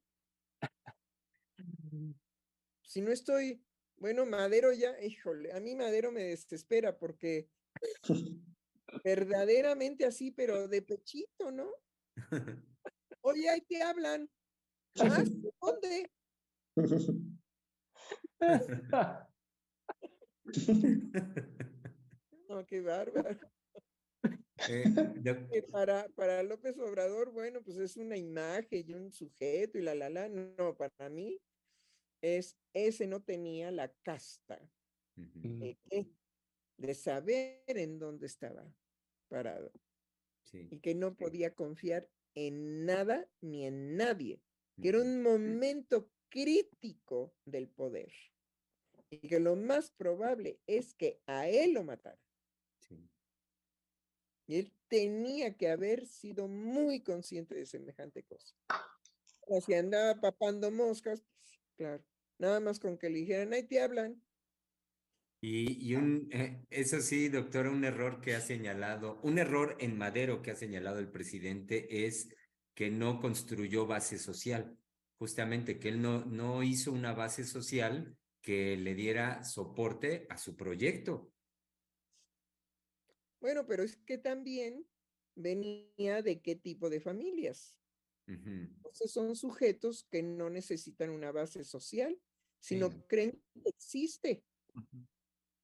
[2.84, 3.66] Si no estoy,
[3.98, 7.50] bueno, Madero ya, híjole, a mí Madero me desespera porque
[9.03, 11.70] verdaderamente así, pero de pechito, ¿no?
[13.22, 14.30] Oye, ahí te hablan.
[14.99, 15.41] Ah, ¿sí?
[15.62, 16.12] ¿dónde?
[22.48, 23.40] No, qué bárbaro.
[24.70, 29.95] Eh, para, para López Obrador, bueno, pues es una imagen y un sujeto y la,
[29.95, 30.30] la, la.
[30.30, 31.41] No, para mí
[32.22, 34.60] es, ese no tenía la casta
[36.78, 38.76] de saber en dónde estaba
[39.28, 39.72] parado
[40.44, 40.68] Sí.
[40.72, 44.42] y que no podía confiar en nada ni en nadie,
[44.82, 48.12] que era un momento crítico del poder
[49.10, 52.22] y que lo más probable es que a él lo matara.
[52.80, 53.10] Sí.
[54.48, 58.56] Y él tenía que haber sido muy consciente de semejante cosa.
[59.48, 62.06] O si andaba papando moscas, pues, claro,
[62.38, 64.25] nada más con que le dijeran, ahí te hablan.
[65.48, 69.96] Y, y un, eh, eso sí, doctora, un error que ha señalado, un error en
[69.96, 72.30] Madero que ha señalado el presidente es
[72.74, 74.76] que no construyó base social,
[75.20, 80.56] justamente que él no, no hizo una base social que le diera soporte a su
[80.56, 81.32] proyecto.
[83.40, 84.88] Bueno, pero es que también
[85.36, 87.78] venía de qué tipo de familias.
[88.26, 92.20] Entonces son sujetos que no necesitan una base social,
[92.60, 92.98] sino Sí.
[93.08, 94.44] creen que existe.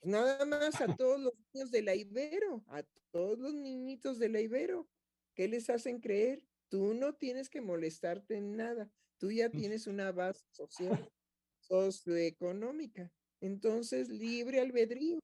[0.03, 4.41] Nada más a todos los niños de la Ibero, a todos los niñitos de la
[4.41, 4.90] Ibero,
[5.36, 6.44] ¿qué les hacen creer?
[6.69, 11.11] Tú no tienes que molestarte en nada, tú ya tienes una base social,
[11.60, 13.11] socioeconómica,
[13.41, 15.19] entonces libre albedrío.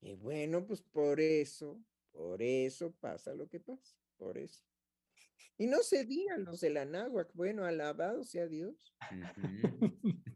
[0.00, 1.82] Y bueno, pues por eso,
[2.12, 4.64] por eso pasa lo que pasa, por eso.
[5.58, 8.94] Y no se digan los de la náhuac, bueno, alabado sea Dios.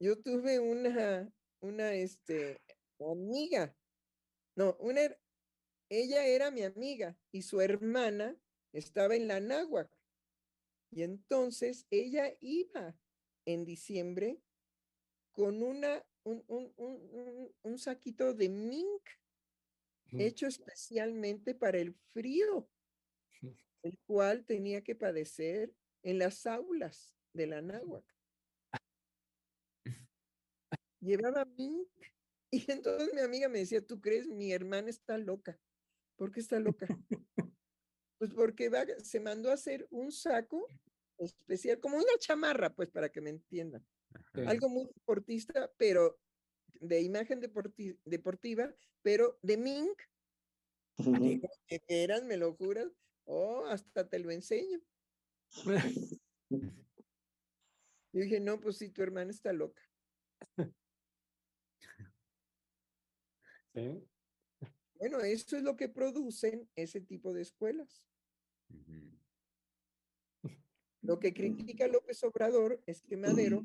[0.00, 2.60] Yo tuve una, una, este,
[2.98, 3.76] amiga.
[4.56, 5.02] No, una,
[5.88, 8.36] ella era mi amiga y su hermana
[8.72, 9.90] estaba en la náhuac.
[10.90, 12.98] Y entonces ella iba
[13.46, 14.42] en diciembre
[15.32, 19.02] con una, un, un, un- un- un saquito de mink
[20.26, 22.68] hecho especialmente para el frío,
[23.82, 25.72] el cual tenía que padecer
[26.02, 28.04] en las aulas de la náhuac.
[31.00, 31.88] Llevaba mink
[32.50, 34.26] y entonces mi amiga me decía, ¿tú crees?
[34.28, 35.58] Mi hermana está loca.
[36.16, 36.86] ¿Por qué está loca?
[38.18, 40.66] Pues porque va- se mandó a hacer un saco
[41.18, 43.86] especial, como una chamarra, pues para que me entiendan.
[44.34, 44.42] Sí.
[44.46, 46.20] Algo muy deportista, pero
[46.74, 50.02] de imagen deporti- deportiva, pero de mink.
[50.98, 52.88] Digo, ¿de veras me lo juras?
[53.24, 54.80] Oh, hasta te lo enseño.
[56.50, 59.82] Yo dije, no, pues si tu hermana está loca.
[63.80, 64.06] Sí.
[64.94, 68.04] Bueno, eso es lo que producen ese tipo de escuelas.
[71.02, 73.64] Lo que critica López Obrador es que Madero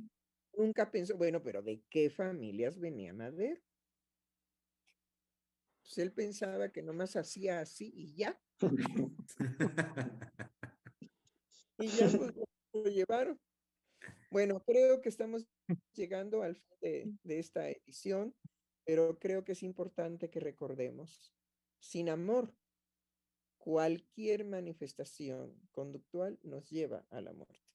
[0.57, 3.61] nunca pensó, bueno, pero ¿de qué familias venía Madero?
[5.81, 8.41] Pues él pensaba que nomás hacía así y ya,
[11.77, 13.39] y ya pues, lo- lo llevaron.
[14.31, 15.45] Bueno, creo que estamos
[15.93, 18.33] llegando al fin de, de esta edición,
[18.85, 21.33] pero creo que es importante que recordemos,
[21.79, 22.53] sin amor,
[23.57, 27.65] cualquier manifestación conductual nos lleva a la muerte.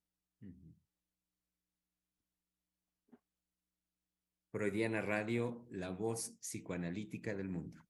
[4.52, 7.89] Freudiana Radio, la voz psicoanalítica del mundo.